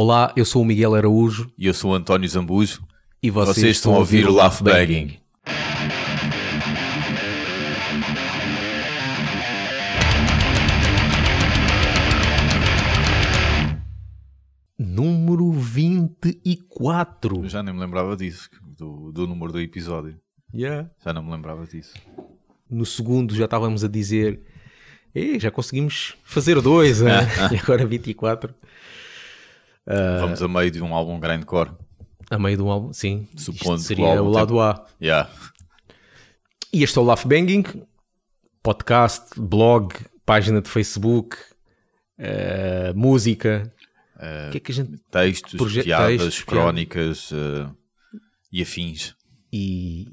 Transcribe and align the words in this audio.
Olá, 0.00 0.32
eu 0.36 0.44
sou 0.44 0.62
o 0.62 0.64
Miguel 0.64 0.94
Araújo 0.94 1.50
E 1.58 1.66
eu 1.66 1.74
sou 1.74 1.90
o 1.90 1.94
António 1.94 2.28
Zambujo. 2.28 2.84
e 3.20 3.30
vocês, 3.30 3.56
Vocês, 3.56 3.76
estão 3.78 3.96
a 3.96 3.98
ouvir 3.98 4.28
o 4.28 4.32
Laugh 4.32 4.62
Bagging. 4.62 5.18
Número 14.78 15.50
24. 15.50 17.42
Eu 17.42 17.48
já 17.48 17.60
nem 17.60 17.74
me 17.74 17.80
lembrava 17.80 18.16
disso, 18.16 18.48
do, 18.62 19.10
do 19.10 19.26
número 19.26 19.50
do 19.50 19.60
episódio. 19.60 20.16
Yeah. 20.54 20.88
Já 21.04 21.12
não 21.12 21.24
me 21.24 21.32
lembrava 21.32 21.66
disso. 21.66 21.94
No 22.70 22.86
segundo 22.86 23.34
já 23.34 23.46
estávamos 23.46 23.82
a 23.82 23.88
dizer 23.88 24.42
"Ei, 25.12 25.40
já 25.40 25.50
conseguimos 25.50 26.14
fazer 26.22 26.60
dois, 26.60 27.00
né? 27.00 27.26
e 27.50 27.56
agora 27.56 27.84
24. 27.84 28.54
Vamos 30.20 30.42
a 30.42 30.48
meio 30.48 30.70
de 30.70 30.82
um 30.82 30.94
álbum 30.94 31.18
grindcore. 31.18 31.70
A 32.30 32.38
meio 32.38 32.56
de 32.56 32.62
um 32.62 32.70
álbum, 32.70 32.92
sim. 32.92 33.26
Supondo 33.36 33.80
seria 33.80 34.04
o 34.04 34.08
álbum 34.08 34.30
o 34.30 34.32
lado 34.32 34.60
A. 34.60 34.86
Yeah. 35.00 35.30
E 36.72 36.82
este 36.82 36.98
é 36.98 37.00
o 37.00 37.04
Laugh 37.04 37.24
Banging, 37.24 37.64
podcast, 38.62 39.40
blog, 39.40 39.94
página 40.26 40.60
de 40.60 40.68
Facebook, 40.68 41.36
eh, 42.18 42.92
música. 42.94 43.72
O 44.48 44.50
que 44.50 44.58
é 44.58 44.60
que 44.60 44.72
gente. 44.72 44.98
Textos, 45.10 45.54
Proje- 45.54 45.82
piadas, 45.84 46.20
textos, 46.22 46.42
crónicas 46.44 47.30
eh, 47.32 47.70
e 48.52 48.60
afins. 48.60 49.14
E. 49.50 50.06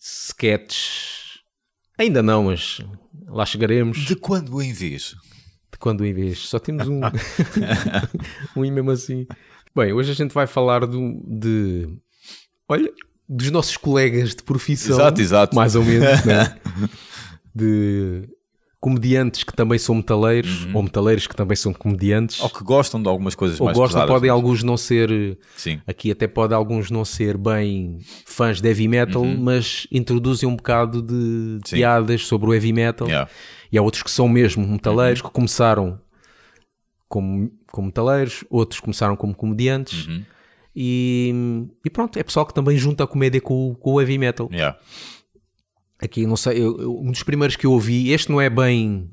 sketches. 0.00 1.40
Ainda 1.98 2.22
não, 2.22 2.44
mas 2.44 2.78
lá 3.26 3.44
chegaremos. 3.44 3.98
De 3.98 4.16
quando 4.16 4.60
em 4.62 4.72
vez? 4.72 5.14
Quando 5.84 6.02
em 6.06 6.14
vez. 6.14 6.38
Só 6.38 6.58
temos 6.58 6.88
um. 6.88 7.02
um 8.56 8.64
e 8.64 8.70
mesmo 8.70 8.90
assim. 8.90 9.26
Bem, 9.76 9.92
hoje 9.92 10.12
a 10.12 10.14
gente 10.14 10.32
vai 10.32 10.46
falar 10.46 10.86
do, 10.86 11.22
de. 11.26 11.86
Olha, 12.66 12.90
dos 13.28 13.50
nossos 13.50 13.76
colegas 13.76 14.34
de 14.34 14.42
profissão. 14.42 14.96
Exato, 14.96 15.20
exato. 15.20 15.54
Mais 15.54 15.76
ou 15.76 15.84
menos, 15.84 16.24
né? 16.24 16.58
De 17.54 18.26
comediantes 18.84 19.42
que 19.44 19.54
também 19.54 19.78
são 19.78 19.94
metaleiros, 19.94 20.68
ou 20.74 20.82
metaleiros 20.82 21.26
que 21.26 21.34
também 21.34 21.56
são 21.56 21.72
comediantes. 21.72 22.38
Ou 22.42 22.50
que 22.50 22.62
gostam 22.62 23.02
de 23.02 23.08
algumas 23.08 23.34
coisas 23.34 23.58
ou 23.58 23.64
mais 23.64 23.78
gostam, 23.78 24.00
pesadas. 24.02 24.14
podem 24.14 24.28
alguns 24.28 24.62
não 24.62 24.76
ser. 24.76 25.38
Sim. 25.56 25.80
Aqui 25.86 26.10
até 26.10 26.26
pode 26.28 26.52
alguns 26.52 26.90
não 26.90 27.02
ser 27.02 27.38
bem 27.38 27.98
fãs 28.26 28.60
de 28.60 28.68
heavy 28.68 28.86
metal, 28.86 29.24
mas 29.24 29.86
introduzem 29.90 30.46
um 30.46 30.54
bocado 30.54 31.00
de 31.00 31.14
Uhum. 31.14 31.60
Sim. 31.64 31.76
piadas 31.76 32.26
sobre 32.26 32.50
o 32.50 32.52
heavy 32.52 32.74
metal. 32.74 33.06
Yeah. 33.08 33.30
E 33.72 33.78
há 33.78 33.82
outros 33.82 34.02
que 34.02 34.10
são 34.10 34.28
mesmo 34.28 34.66
metaleiros, 34.66 35.20
Uhum. 35.22 35.28
que 35.28 35.32
começaram 35.32 35.98
como, 37.08 37.50
como 37.72 37.86
metaleiros, 37.86 38.44
outros 38.50 38.80
começaram 38.80 39.16
como 39.16 39.34
comediantes. 39.34 40.06
Uhum. 40.08 40.22
E, 40.76 41.32
e 41.84 41.88
pronto, 41.88 42.18
é 42.18 42.22
pessoal 42.22 42.44
que 42.44 42.52
também 42.52 42.76
junta 42.76 43.04
a 43.04 43.06
comédia 43.06 43.40
com, 43.40 43.70
o- 43.70 43.74
com 43.76 43.92
o 43.94 44.00
heavy 44.00 44.18
metal. 44.18 44.48
Yeah. 44.52 44.76
Aqui, 46.02 46.26
não 46.26 46.36
sei, 46.36 46.58
eu- 46.60 46.80
eu- 46.80 46.98
um 47.00 47.10
dos 47.10 47.22
primeiros 47.22 47.56
que 47.56 47.66
eu 47.66 47.72
ouvi, 47.72 48.10
este 48.10 48.30
não 48.30 48.40
é 48.40 48.50
bem 48.50 49.10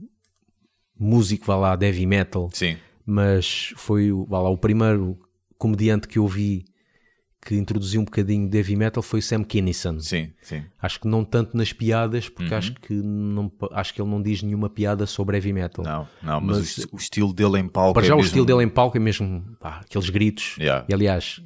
músico, 1.00 1.46
vá 1.46 1.56
lá, 1.56 1.76
de 1.76 1.86
heavy 1.86 2.06
metal, 2.06 2.50
Sim. 2.54 2.78
mas 3.06 3.74
foi 3.76 4.12
o- 4.12 4.26
vá 4.26 4.40
lá, 4.40 4.50
o 4.50 4.58
primeiro 4.58 5.18
comediante 5.58 6.08
que 6.08 6.18
eu 6.20 6.28
vi 6.28 6.66
que 7.44 7.56
introduziu 7.56 8.00
um 8.02 8.06
bocadinho 8.06 8.48
de 8.48 8.56
heavy 8.58 8.76
metal 8.76 9.02
foi 9.02 9.20
o 9.20 9.24
Sam 9.24 9.44
Kinison. 9.44 10.00
Sim, 10.00 10.32
sim. 10.44 10.64
Acho 10.80 11.00
que 11.00 11.08
não 11.08 11.24
tanto 11.26 11.58
nas 11.58 11.74
piadas, 11.74 12.30
porque 12.30 12.52
Uhum. 12.52 12.58
acho 12.58 12.74
que 12.76 12.94
não, 12.94 13.52
acho 13.72 13.94
que 13.96 14.02
ele 14.02 14.10
não 14.12 14.22
diz 14.22 14.44
nenhuma 14.44 14.70
piada 14.70 15.08
sobre 15.08 15.38
heavy 15.38 15.52
metal. 15.52 15.84
Não, 15.84 16.08
não, 16.22 16.40
mas, 16.42 16.58
Mas- 16.78 16.78
o, 16.86 16.96
o 16.96 16.98
estilo 16.98 17.34
dele 17.34 17.58
em 17.58 17.68
palco 17.68 17.96
Para 17.96 18.04
é 18.06 18.08
já 18.10 18.14
o 18.14 18.18
mesmo- 18.18 18.28
estilo 18.28 18.46
dele 18.46 18.64
em 18.64 18.70
palco 18.70 18.96
é 18.96 19.00
mesmo 19.00 19.44
pá, 19.60 19.80
aqueles 19.84 20.10
gritos. 20.12 20.56
Yeah. 20.60 20.86
E 20.88 20.94
aliás, 20.94 21.42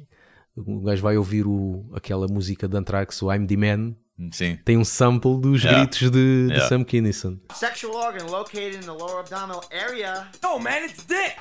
o 0.54 0.80
gajo 0.82 1.00
vai 1.02 1.16
ouvir 1.16 1.46
o, 1.46 1.86
aquela 1.94 2.26
música 2.26 2.68
de 2.68 2.76
Anthrax, 2.76 3.22
o 3.22 3.32
I'm 3.32 3.46
the 3.46 3.56
Man, 3.56 3.94
Sim. 4.32 4.58
tem 4.64 4.76
um 4.78 4.84
sample 4.84 5.38
dos 5.40 5.62
Yeah. 5.62 5.80
gritos 5.80 6.10
de, 6.10 6.46
de 6.46 6.52
Yeah. 6.52 6.68
Sam 6.68 6.84
Kinison. 6.84 7.38
Sexual 7.54 7.94
organ 7.94 8.26
located 8.30 8.76
in 8.76 8.80
the 8.80 8.92
lower 8.92 9.20
abdominal 9.20 9.62
area. 9.70 10.26
No, 10.42 10.58
man, 10.58 10.84
it's 10.86 11.04
dick. 11.04 11.36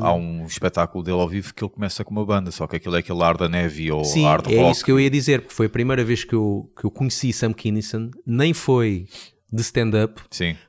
Há 0.00 0.12
um 0.14 0.46
espetáculo 0.46 1.02
dele 1.02 1.20
ao 1.20 1.28
vivo 1.28 1.52
que 1.52 1.64
ele 1.64 1.70
começa 1.72 2.04
com 2.04 2.12
uma 2.12 2.24
banda, 2.24 2.50
só 2.52 2.66
que 2.68 2.76
aquilo 2.76 2.94
é 2.94 3.00
aquele 3.00 3.20
ar 3.22 3.36
da 3.36 3.48
neve 3.48 3.90
ou 3.90 4.04
Sim, 4.04 4.24
hard 4.24 4.46
é 4.50 4.56
rock. 4.60 4.70
isso 4.72 4.84
que 4.84 4.92
eu 4.92 5.00
ia 5.00 5.10
dizer, 5.10 5.40
porque 5.40 5.54
foi 5.54 5.66
a 5.66 5.70
primeira 5.70 6.04
vez 6.04 6.22
que 6.24 6.34
eu, 6.34 6.70
que 6.78 6.84
eu 6.86 6.90
conheci 6.90 7.32
Sam 7.32 7.52
Kinison, 7.52 8.10
nem 8.24 8.54
foi 8.54 9.06
de 9.52 9.60
stand-up, 9.62 10.20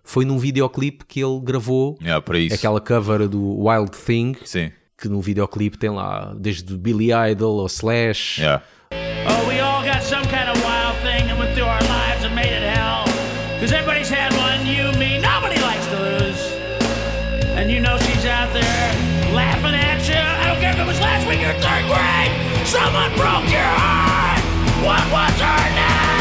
foi 0.03 0.25
num 0.25 0.39
videoclipe 0.39 1.05
que 1.05 1.19
ele 1.23 1.39
gravou, 1.41 1.95
yeah, 2.01 2.19
para 2.21 2.39
isso. 2.39 2.55
aquela 2.55 2.81
cover 2.81 3.27
do 3.27 3.59
Wild 3.67 3.91
Thing, 3.91 4.35
Sim, 4.45 4.71
que 4.97 5.07
no 5.07 5.21
videoclipe 5.21 5.77
tem 5.77 5.91
lá 5.91 6.33
desde 6.35 6.75
Billy 6.75 7.09
Idol 7.31 7.57
ou 7.57 7.67
Slash. 7.67 8.41
yeah. 8.41 8.63
We 9.99 10.05
all 10.05 10.11
got 10.11 10.23
some 10.23 10.31
kind 10.31 10.47
of 10.49 10.63
wild 10.63 10.95
thing 11.03 11.27
that 11.27 11.37
went 11.37 11.53
through 11.53 11.67
our 11.67 11.81
lives 11.81 12.23
and 12.23 12.33
made 12.33 12.53
it 12.55 12.63
hell. 12.63 13.03
Cause 13.59 13.73
everybody's 13.73 14.07
had 14.07 14.31
one, 14.39 14.63
you, 14.65 14.87
me, 14.95 15.19
nobody 15.19 15.59
likes 15.59 15.85
to 15.91 15.99
lose. 15.99 16.39
And 17.59 17.69
you 17.69 17.81
know 17.81 17.97
she's 18.07 18.23
out 18.23 18.53
there 18.53 18.87
laughing 19.35 19.75
at 19.75 19.99
you. 20.07 20.15
I 20.15 20.47
don't 20.47 20.61
care 20.63 20.71
if 20.71 20.79
it 20.79 20.87
was 20.87 20.99
last 21.03 21.27
week 21.27 21.43
or 21.43 21.51
third 21.59 21.83
grade. 21.91 22.31
Someone 22.63 23.11
broke 23.19 23.43
your 23.51 23.59
heart. 23.59 24.39
What 24.87 25.03
was 25.11 25.35
her 25.35 25.67
name? 25.75 26.15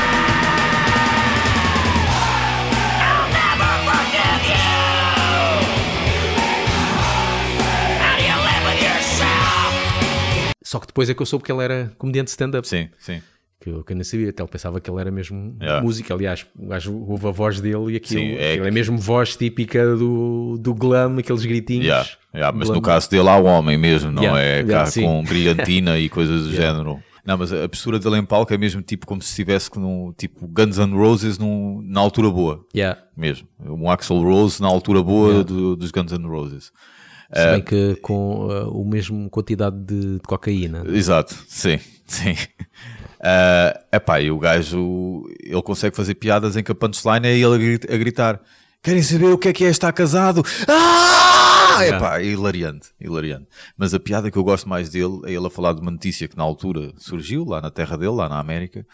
I'll 2.98 3.30
never 3.30 3.72
forgive 3.86 4.42
you. 4.42 4.74
How 8.02 8.14
do 8.18 8.22
you 8.26 8.38
live 8.42 8.62
with 8.66 8.80
yourself? 8.82 9.70
Só 10.66 10.80
que 10.80 10.88
depois 10.88 11.08
é 11.08 11.14
que 11.14 11.22
eu 11.22 11.26
soube 11.26 11.44
que 11.44 11.52
ele 11.52 11.62
era 11.62 11.92
comediante 11.96 12.32
stand-up. 12.32 12.66
Sim, 12.66 12.90
sim. 12.98 13.22
Que 13.60 13.70
eu, 13.70 13.82
que 13.82 13.92
eu 13.92 13.96
nem 13.96 14.04
sabia, 14.04 14.30
até 14.30 14.40
ele 14.42 14.48
pensava 14.50 14.80
que 14.80 14.88
ele 14.88 15.00
era 15.00 15.10
mesmo 15.10 15.56
Yeah. 15.60 15.82
música. 15.82 16.14
Aliás, 16.14 16.46
o 16.56 16.68
gajo 16.68 16.96
ouve 16.96 17.26
a 17.26 17.30
voz 17.32 17.60
dele 17.60 17.92
e 17.94 17.96
aquilo, 17.96 18.20
Sim, 18.20 18.34
é 18.36 18.52
aquilo 18.52 18.66
é, 18.66 18.70
mesmo 18.70 18.96
voz 18.96 19.34
típica 19.36 19.96
do, 19.96 20.56
do 20.60 20.72
glam, 20.74 21.18
aqueles 21.18 21.44
gritinhos. 21.44 21.86
Yeah, 21.86 22.08
yeah, 22.34 22.56
mas 22.56 22.68
Glam. 22.68 22.76
no 22.76 22.82
caso 22.82 23.10
dele 23.10 23.28
há 23.28 23.36
o 23.36 23.44
homem 23.46 23.76
mesmo, 23.76 24.12
não 24.12 24.36
é 24.36 24.62
cá 24.62 24.84
com 24.92 25.24
brilhantina 25.24 25.98
e 25.98 26.08
coisas 26.08 26.44
do 26.44 26.50
género. 26.54 27.02
Não, 27.26 27.36
mas 27.36 27.52
a 27.52 27.68
postura 27.68 27.98
dele 27.98 28.16
em 28.18 28.24
palco 28.24 28.54
é 28.54 28.56
mesmo 28.56 28.80
tipo 28.80 29.06
como 29.06 29.20
se 29.20 29.28
estivesse 29.30 29.68
num 29.76 30.14
tipo 30.16 30.46
Guns 30.46 30.78
N' 30.78 30.94
Roses 30.96 31.36
num, 31.36 31.82
na 31.82 32.00
altura 32.00 32.30
boa, 32.30 32.64
mesmo. 33.16 33.46
Um 33.60 33.90
Axl 33.90 34.22
Rose 34.22 34.62
na 34.62 34.68
altura 34.68 35.02
boa 35.02 35.42
do- 35.44 35.74
dos 35.76 35.90
Guns 35.90 36.12
N' 36.12 36.26
Roses. 36.26 36.70
Se 37.34 37.46
bem 37.50 37.60
que 37.60 37.96
com 37.96 38.46
uh, 38.46 38.70
o 38.70 38.88
mesmo 38.88 39.28
quantidade 39.28 39.76
de, 39.84 40.14
de 40.14 40.20
cocaína. 40.20 40.84
Exato, 40.86 41.34
sim, 41.46 41.78
sim. 42.06 42.34
É 43.20 43.80
epá, 43.92 44.20
e 44.20 44.30
o 44.30 44.38
gajo, 44.38 45.24
ele 45.42 45.62
consegue 45.62 45.96
fazer 45.96 46.14
piadas 46.14 46.56
em 46.56 46.62
que 46.62 46.70
a 46.70 46.74
punchline 46.74 47.26
é 47.26 47.36
ele 47.36 47.54
a 47.54 47.58
gri- 47.58 47.94
a 47.94 47.96
gritar 47.96 48.40
querem 48.82 49.02
saber 49.02 49.26
o 49.26 49.38
que 49.38 49.48
é 49.48 49.52
que 49.52 49.64
é 49.64 49.68
estar 49.68 49.92
casado? 49.92 50.42
Ah! 50.68 51.84
Epá, 51.84 52.20
é 52.20 52.24
hilariante, 52.26 52.88
hilariante. 53.00 53.46
Mas 53.76 53.94
a 53.94 54.00
piada 54.00 54.30
que 54.30 54.36
eu 54.38 54.42
gosto 54.44 54.68
mais 54.68 54.88
dele 54.88 55.20
é 55.26 55.32
ele 55.32 55.46
a 55.46 55.50
falar 55.50 55.72
de 55.74 55.80
uma 55.80 55.90
notícia 55.90 56.26
que 56.28 56.36
na 56.36 56.42
altura 56.42 56.92
surgiu, 56.96 57.44
lá 57.44 57.60
na 57.60 57.70
terra 57.70 57.96
dele, 57.96 58.12
lá 58.12 58.28
na 58.28 58.38
América, 58.40 58.84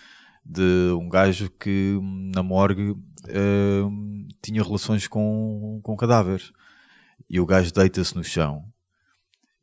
de 0.44 0.90
um 0.98 1.08
gajo 1.08 1.50
que 1.58 1.98
na 2.34 2.42
morgue 2.42 2.94
hum, 3.30 4.28
tinha 4.42 4.62
relações 4.62 5.06
com, 5.08 5.80
com 5.82 5.96
cadáveres. 5.96 6.52
E 7.28 7.40
o 7.40 7.46
gajo 7.46 7.72
deita-se 7.72 8.14
no 8.14 8.22
chão 8.22 8.64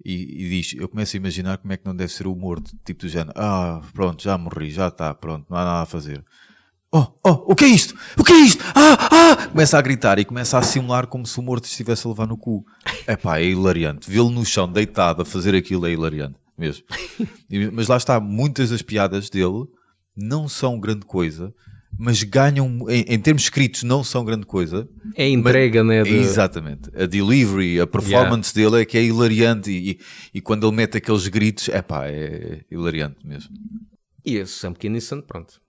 e, 0.06 0.46
e 0.46 0.50
diz: 0.50 0.74
Eu 0.78 0.88
começo 0.88 1.16
a 1.16 1.20
imaginar 1.20 1.58
como 1.58 1.74
é 1.74 1.78
que 1.78 1.86
não 1.86 1.96
deve 1.96 2.12
ser 2.12 2.28
o 2.28 2.36
morto, 2.36 2.72
tipo 2.84 3.02
do 3.02 3.10
género: 3.10 3.34
Ah, 3.36 3.82
pronto, 3.94 4.22
já 4.22 4.38
morri, 4.38 4.70
já 4.72 4.88
está, 4.88 5.14
pronto, 5.14 5.46
não 5.50 5.58
há 5.58 5.66
nada 5.66 5.82
a 5.82 5.86
fazer. 5.86 6.24
Oh, 6.94 7.08
oh, 7.24 7.52
o 7.52 7.56
que 7.56 7.64
é 7.64 7.68
isto? 7.70 7.96
O 8.18 8.24
que 8.24 8.34
é 8.34 8.40
isto? 8.40 8.62
Ah, 8.76 8.98
ah! 9.12 9.48
Começa 9.48 9.78
a 9.78 9.82
gritar 9.82 10.20
e 10.20 10.26
começa 10.26 10.58
a 10.58 10.62
simular 10.62 11.08
como 11.08 11.26
se 11.26 11.40
o 11.40 11.42
morto 11.42 11.64
estivesse 11.64 12.06
a 12.06 12.10
levar 12.10 12.28
no 12.28 12.36
cu. 12.36 12.66
Epá, 13.08 13.40
é 13.40 13.46
hilariante. 13.46 14.12
Vê-lo 14.12 14.30
no 14.30 14.46
chão, 14.46 14.70
deitado, 14.70 15.22
a 15.22 15.26
fazer 15.26 15.56
aquilo 15.56 15.86
é 15.86 15.92
hilariante, 15.94 16.36
mesmo. 16.58 16.84
Mas 17.72 17.88
lá 17.88 17.96
está, 17.96 18.20
muitas 18.20 18.72
das 18.72 18.82
piadas 18.82 19.30
dele 19.30 19.68
não 20.18 20.50
são 20.50 20.78
grande 20.78 21.06
coisa, 21.06 21.54
mas 21.98 22.24
ganham, 22.24 22.90
em, 22.90 23.06
em 23.08 23.20
termos 23.20 23.44
escritos, 23.44 23.84
não 23.84 24.04
são 24.04 24.24
grande 24.26 24.46
coisa, 24.46 24.88
É 25.16 25.24
a 25.26 25.30
entrega, 25.30 25.84
né? 25.84 26.04
de- 26.04 26.10
Exatamente. 26.16 26.90
A 26.96 27.06
delivery, 27.06 27.80
a 27.80 27.86
performance 27.88 28.54
dele 28.54 28.82
é 28.82 28.86
que 28.86 28.98
é 28.98 29.04
hilariante 29.04 29.70
e, 29.72 30.00
e- 30.34 30.42
quando 30.42 30.68
ele 30.68 30.76
mete 30.76 30.98
aqueles 30.98 31.28
gritos, 31.28 31.68
epá, 31.70 32.08
é 32.08 32.62
hilariante 32.72 33.18
mesmo. 33.26 33.50
E 34.26 34.36
esse 34.38 34.54
Sam 34.54 34.74
Kinison, 34.74 35.22
pronto. 35.22 35.60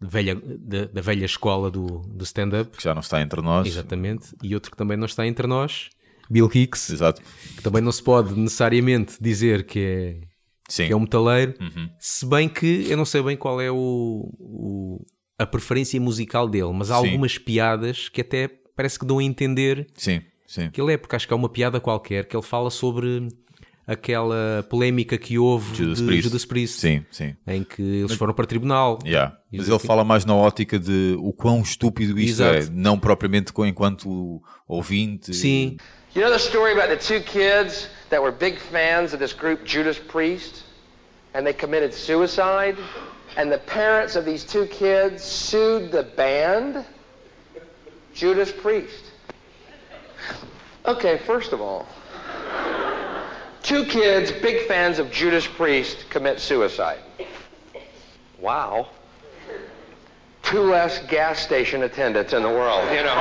Velha, 0.00 0.34
da, 0.60 0.84
da 0.86 1.00
velha 1.00 1.24
escola 1.24 1.70
do, 1.70 1.86
do 2.08 2.22
stand-up. 2.24 2.76
Que 2.76 2.82
já 2.84 2.94
não 2.94 3.00
está 3.00 3.20
entre 3.20 3.40
nós. 3.42 3.66
Exatamente. 3.66 4.28
E 4.42 4.54
outro 4.54 4.70
que 4.70 4.76
também 4.76 4.96
não 4.96 5.06
está 5.06 5.26
entre 5.26 5.46
nós, 5.46 5.88
Bill 6.30 6.48
Hicks, 6.54 6.90
Exato. 6.90 7.20
que 7.56 7.62
também 7.62 7.82
não 7.82 7.90
se 7.90 8.02
pode 8.02 8.38
necessariamente 8.38 9.16
dizer 9.20 9.64
que 9.66 9.78
é, 9.80 10.20
Sim. 10.68 10.86
que 10.86 10.92
é 10.92 10.96
um 10.96 11.00
metaleiro, 11.00 11.54
Uhum. 11.60 11.88
se 11.98 12.24
bem 12.26 12.48
que 12.48 12.86
eu 12.88 12.96
não 12.96 13.04
sei 13.04 13.22
bem 13.22 13.36
qual 13.36 13.60
é 13.60 13.70
o, 13.72 14.30
o- 14.38 15.04
a 15.38 15.46
preferência 15.46 16.00
musical 16.00 16.48
dele, 16.48 16.72
mas 16.72 16.90
há 16.90 16.98
Sim. 17.00 17.06
algumas 17.06 17.38
piadas 17.38 18.08
que 18.08 18.20
até 18.20 18.48
parece 18.74 18.98
que 18.98 19.06
dão 19.06 19.18
a 19.18 19.22
entender 19.24 19.86
Sim. 19.94 20.20
Sim. 20.46 20.70
que 20.70 20.80
ele 20.80 20.92
é, 20.92 20.96
porque 20.96 21.14
acho 21.16 21.26
que 21.26 21.32
é 21.32 21.36
uma 21.36 21.48
piada 21.48 21.78
qualquer 21.80 22.24
que 22.26 22.36
ele 22.36 22.42
fala 22.42 22.70
sobre 22.70 23.28
aquela 23.86 24.66
polémica 24.68 25.16
que 25.16 25.38
houve 25.38 25.74
Judas 25.74 25.98
de 25.98 26.04
Priest. 26.04 26.22
Judas 26.24 26.44
Priest, 26.44 26.80
Sim, 26.80 27.04
sim. 27.10 27.34
em 27.46 27.64
que 27.64 27.80
eles 27.82 28.12
foram 28.14 28.34
para 28.34 28.46
tribunal. 28.46 28.98
Yeah. 29.04 29.38
Mas 29.52 29.68
ele 29.68 29.78
que- 29.78 29.86
fala 29.86 30.04
mais 30.04 30.24
na 30.26 30.34
ótica 30.34 30.78
de 30.78 31.16
o 31.20 31.32
quão 31.32 31.62
estúpido 31.62 32.18
isto 32.18 32.42
é, 32.42 32.58
Exato. 32.58 32.76
não 32.76 32.98
propriamente 32.98 33.52
enquanto 33.60 34.42
ouvinte. 34.66 35.34
Sim, 35.34 35.76
You 36.14 36.22
know 36.22 36.30
the 36.30 36.38
story 36.38 36.72
about 36.72 36.88
the 36.88 36.96
two 36.96 37.20
kids 37.22 37.88
that 38.10 38.20
were 38.22 38.32
big 38.32 38.58
fans 38.58 39.12
of 39.12 39.18
this 39.18 39.32
group 39.32 39.64
Judas 39.64 39.98
Priest? 39.98 40.64
And 41.34 41.44
they 41.44 41.52
committed 41.54 41.92
suicide? 41.94 42.76
And 43.36 43.52
the 43.52 43.58
parents 43.58 44.16
of 44.16 44.24
these 44.24 44.44
two 44.44 44.66
kids 44.66 45.22
sued 45.22 45.92
the 45.92 46.02
band? 46.02 46.84
Judas 48.14 48.50
Priest. 48.50 49.04
Okay, 50.84 51.18
first 51.18 51.52
of 51.52 51.60
all, 51.60 51.86
two 53.62 53.84
kids, 53.84 54.32
big 54.32 54.66
fans 54.66 54.98
of 54.98 55.12
Judas 55.12 55.46
Priest, 55.46 56.08
commit 56.10 56.40
suicide. 56.40 56.98
Wow. 58.40 58.88
Two 60.42 60.62
less 60.62 60.98
gas 61.06 61.40
station 61.40 61.82
attendants 61.82 62.32
in 62.32 62.42
the 62.42 62.48
world, 62.48 62.90
you 62.90 63.02
know. 63.02 63.14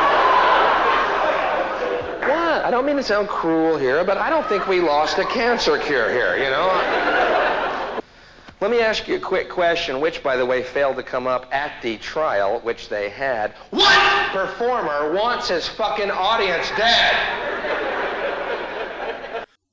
What? 2.22 2.66
I 2.66 2.72
don't 2.72 2.86
mean 2.86 2.96
to 2.96 3.04
sound 3.04 3.28
cruel 3.28 3.78
here, 3.78 4.04
but 4.04 4.18
I 4.18 4.30
don't 4.30 4.48
think 4.48 4.68
we 4.68 4.80
lost 4.80 5.18
a 5.18 5.26
cancer 5.26 5.78
cure 5.78 6.10
here, 6.10 6.38
you 6.38 6.50
know? 6.50 7.07
Let 8.60 8.72
me 8.72 8.82
ask 8.82 9.08
you 9.08 9.18
a 9.18 9.20
quick 9.20 9.50
question, 9.50 10.02
which, 10.02 10.24
by 10.24 10.36
the 10.36 10.44
way, 10.46 10.64
failed 10.64 10.96
to 10.96 11.04
come 11.04 11.28
up 11.28 11.46
at 11.52 11.80
the 11.84 11.98
trial, 12.00 12.60
which 12.64 12.90
they 12.90 13.08
had. 13.10 13.52
What 13.70 14.32
performer 14.34 15.14
wants 15.14 15.50
his 15.50 15.68
fucking 15.68 16.10
audience 16.10 16.68
dead? 16.76 17.14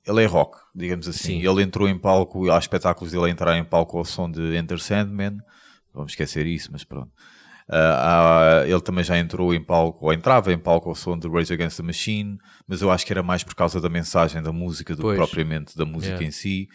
Ele 0.07 0.23
é 0.23 0.27
rock, 0.27 0.59
digamos 0.75 1.09
assim. 1.09 1.41
Sim. 1.41 1.49
Ele 1.49 1.63
entrou 1.63 1.89
em 1.89 1.99
palco, 1.99 2.51
há 2.51 2.59
espetáculos 2.59 3.11
dele 3.11 3.25
a 3.25 3.29
entrar 3.31 3.57
em 3.57 3.65
palco 3.65 3.97
ao 3.97 4.05
som 4.05 4.31
de 4.31 4.55
Enter 4.55 4.79
Sandman. 4.79 5.39
Vamos 5.95 6.13
esquecer 6.13 6.47
isso, 6.47 6.69
mas 6.71 6.85
pronto. 6.85 7.11
Ah, 7.67 8.61
há- 8.61 8.69
ele 8.69 8.83
também 8.83 9.03
já 9.03 9.17
entrou 9.17 9.55
em 9.55 9.65
palco, 9.65 10.05
ou 10.05 10.13
entrava 10.13 10.53
em 10.53 10.59
palco 10.59 10.91
ao 10.91 10.95
som 10.95 11.19
de 11.19 11.27
Rage 11.27 11.55
Against 11.55 11.79
the 11.79 11.83
Machine, 11.83 12.37
mas 12.69 12.83
eu 12.83 12.91
acho 12.91 13.07
que 13.07 13.13
era 13.15 13.23
mais 13.23 13.43
por 13.43 13.55
causa 13.55 13.81
da 13.81 13.89
mensagem 13.89 14.43
da 14.43 14.53
música 14.53 14.95
do 14.95 15.09
que 15.09 15.15
propriamente 15.17 15.75
da 15.75 15.87
música 15.87 16.09
Yeah. 16.17 16.27
em 16.27 16.31
si. 16.31 16.69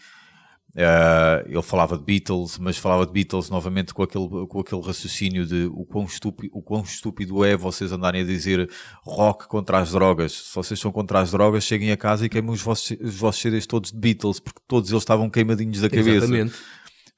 Ah, 0.76 1.42
ele 1.46 1.62
falava 1.62 1.98
de 1.98 2.04
Beatles, 2.04 2.56
mas 2.58 2.76
falava 2.76 3.04
de 3.04 3.12
Beatles 3.12 3.50
novamente 3.50 3.92
com 3.92 4.04
aquele, 4.04 4.28
com 4.46 4.60
aquele 4.60 4.80
raciocínio 4.80 5.44
de 5.44 5.68
o 5.72 5.84
quão, 5.84 6.04
estúpido, 6.04 6.50
o 6.56 6.62
quão 6.62 6.82
estúpido 6.82 7.44
é 7.44 7.56
vocês 7.56 7.90
andarem 7.90 8.22
a 8.22 8.24
dizer 8.24 8.70
rock 9.02 9.48
contra 9.48 9.78
as 9.78 9.90
drogas. 9.90 10.30
Se 10.32 10.54
vocês 10.54 10.78
são 10.78 10.92
contra 10.92 11.18
as 11.20 11.32
drogas, 11.32 11.64
cheguem 11.64 11.90
a 11.90 11.96
casa 11.96 12.24
e 12.24 12.28
queimem 12.28 12.52
os 12.52 12.62
vossos, 12.62 12.96
os 13.00 13.16
vossos 13.16 13.42
CDs 13.42 13.66
todos 13.66 13.90
de 13.90 13.98
Beatles, 13.98 14.38
porque 14.38 14.60
todos 14.68 14.90
eles 14.90 15.02
estavam 15.02 15.28
queimadinhos 15.28 15.80
da 15.80 15.90
cabeça. 15.90 16.10
exatamente. 16.24 16.54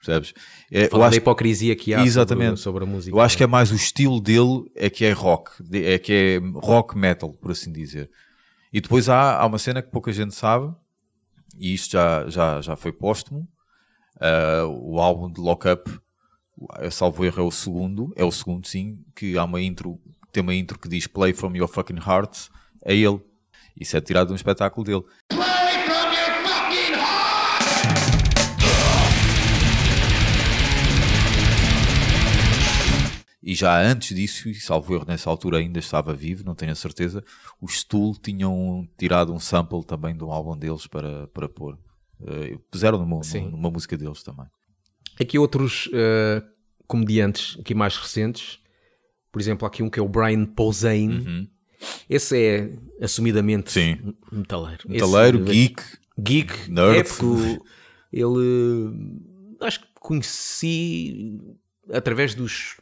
Percebes? 0.05 0.35
É, 0.71 0.87
eu 0.87 0.91
Fala 0.91 1.03
da 1.05 1.09
acho- 1.11 1.19
hipocrisia 1.19 1.77
que 1.77 1.93
há 1.95 2.03
Exatamente. 2.03 2.59
Sobre, 2.59 2.63
sobre 2.63 2.85
a 2.85 2.87
música. 2.87 3.15
eu 3.17 3.21
acho 3.21 3.37
que 3.37 3.45
é 3.45 3.47
mais 3.47 3.71
o 3.71 3.75
estilo 3.77 4.21
dele 4.21 4.65
é 4.75 4.89
que 4.91 5.05
é 5.05 5.13
rock, 5.13 5.51
é 5.75 5.99
que 5.99 6.13
é 6.13 6.41
rock 6.59 6.97
metal, 6.99 7.31
por 7.35 7.51
assim 7.53 7.71
dizer. 7.71 8.11
E 8.73 8.81
depois 8.81 9.09
há, 9.11 9.37
há 9.39 9.47
uma 9.47 9.59
cena 9.59 9.81
que 9.83 9.91
pouca 9.93 10.11
gente 10.11 10.35
sabe, 10.35 10.75
e 11.59 11.75
isto 11.75 11.93
já, 11.93 12.29
já, 12.29 12.61
já 12.61 12.77
foi 12.77 12.93
póstumo. 12.93 13.49
ah, 14.21 14.65
o 14.67 15.01
álbum 15.01 15.31
de 15.31 15.41
Lock 15.41 15.69
Up, 15.69 15.91
eu 16.79 16.91
salvo 16.91 17.25
erro, 17.25 17.43
é 17.43 17.47
o 17.47 17.51
segundo, 17.51 18.13
é 18.17 18.25
o 18.25 18.31
segundo 18.31 18.67
sim, 18.67 19.05
que 19.15 19.37
há 19.37 19.45
uma 19.45 19.61
intro, 19.61 20.01
tem 20.33 20.43
uma 20.43 20.55
intro 20.55 20.79
que 20.79 20.89
diz 20.89 21.07
Play 21.07 21.33
from 21.33 21.57
your 21.57 21.69
fucking 21.69 21.99
heart, 21.99 22.49
é 22.85 22.95
ele. 22.95 23.21
Isso 23.79 23.97
é 23.97 24.01
tirado 24.01 24.29
de 24.29 24.33
um 24.33 24.37
espetáculo 24.37 24.85
dele. 24.85 25.05
E 33.43 33.55
já 33.55 33.81
antes 33.83 34.15
disso, 34.15 34.49
e 34.49 34.55
salvo 34.55 34.95
erro 34.95 35.05
nessa 35.07 35.29
altura 35.29 35.59
ainda 35.59 35.81
estava 35.81 36.15
vivo, 36.15 36.45
não 36.45 36.55
tenho 36.55 36.71
a 36.71 36.77
certeza, 36.77 37.25
os 37.61 37.79
Stool 37.81 38.15
tinham 38.17 38.89
tirado 38.97 39.33
um 39.35 39.41
sample 39.41 39.85
também 39.85 40.17
de 40.17 40.23
um 40.23 40.31
álbum 40.31 40.57
deles 40.57 40.87
para, 40.87 41.27
para 41.29 41.49
pôr. 41.49 41.77
Eh, 42.25 42.57
puseram 42.71 42.99
numa, 42.99 43.21
numa 43.51 43.71
música 43.71 43.97
deles 43.97 44.23
também. 44.23 44.47
Aqui 45.21 45.39
outros 45.41 45.91
eh, 45.93 46.41
comediantes 46.87 47.59
aqui 47.59 47.75
mais 47.75 47.97
recentes. 47.97 48.61
Por 49.33 49.41
exemplo, 49.41 49.65
há 49.67 49.69
aqui 49.69 49.83
um 49.83 49.91
que 49.91 49.99
é 49.99 50.03
o 50.03 50.09
Brian 50.09 50.45
Posehn. 50.47 51.49
Esse 52.09 52.37
é 52.39 52.73
assumidamente 53.05 53.77
Uhum. 53.77 53.97
Sim. 53.97 54.15
metaleiro. 54.31 54.89
Metaleiro, 54.89 55.43
Esse- 55.43 55.53
geek, 55.53 55.83
geek, 56.17 56.71
Nerd. 56.71 56.99
é 56.99 57.03
porque 57.03 57.25
o- 57.25 57.65
ele 58.13 59.57
acho 59.61 59.81
que 59.81 59.87
conheci 59.99 61.41
através 61.93 62.35
dos 62.37 62.77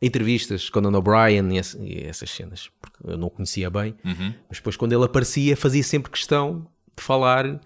entrevistas 0.00 0.68
com 0.68 0.80
Conan 0.82 0.98
O'Brien 0.98 1.48
e, 1.56 1.60
e 1.80 2.04
essas 2.04 2.30
cenas, 2.30 2.70
porque 2.80 2.96
eu 3.04 3.16
não 3.16 3.28
o 3.28 3.30
conhecia 3.30 3.70
bem, 3.70 3.94
Uhum. 4.04 4.34
mas 4.48 4.58
depois 4.58 4.76
quando 4.76 4.92
ele 4.92 5.04
aparecia 5.04 5.56
fazia 5.56 5.82
sempre 5.82 6.10
questão 6.12 6.66
de 6.96 7.02
falar. 7.02 7.60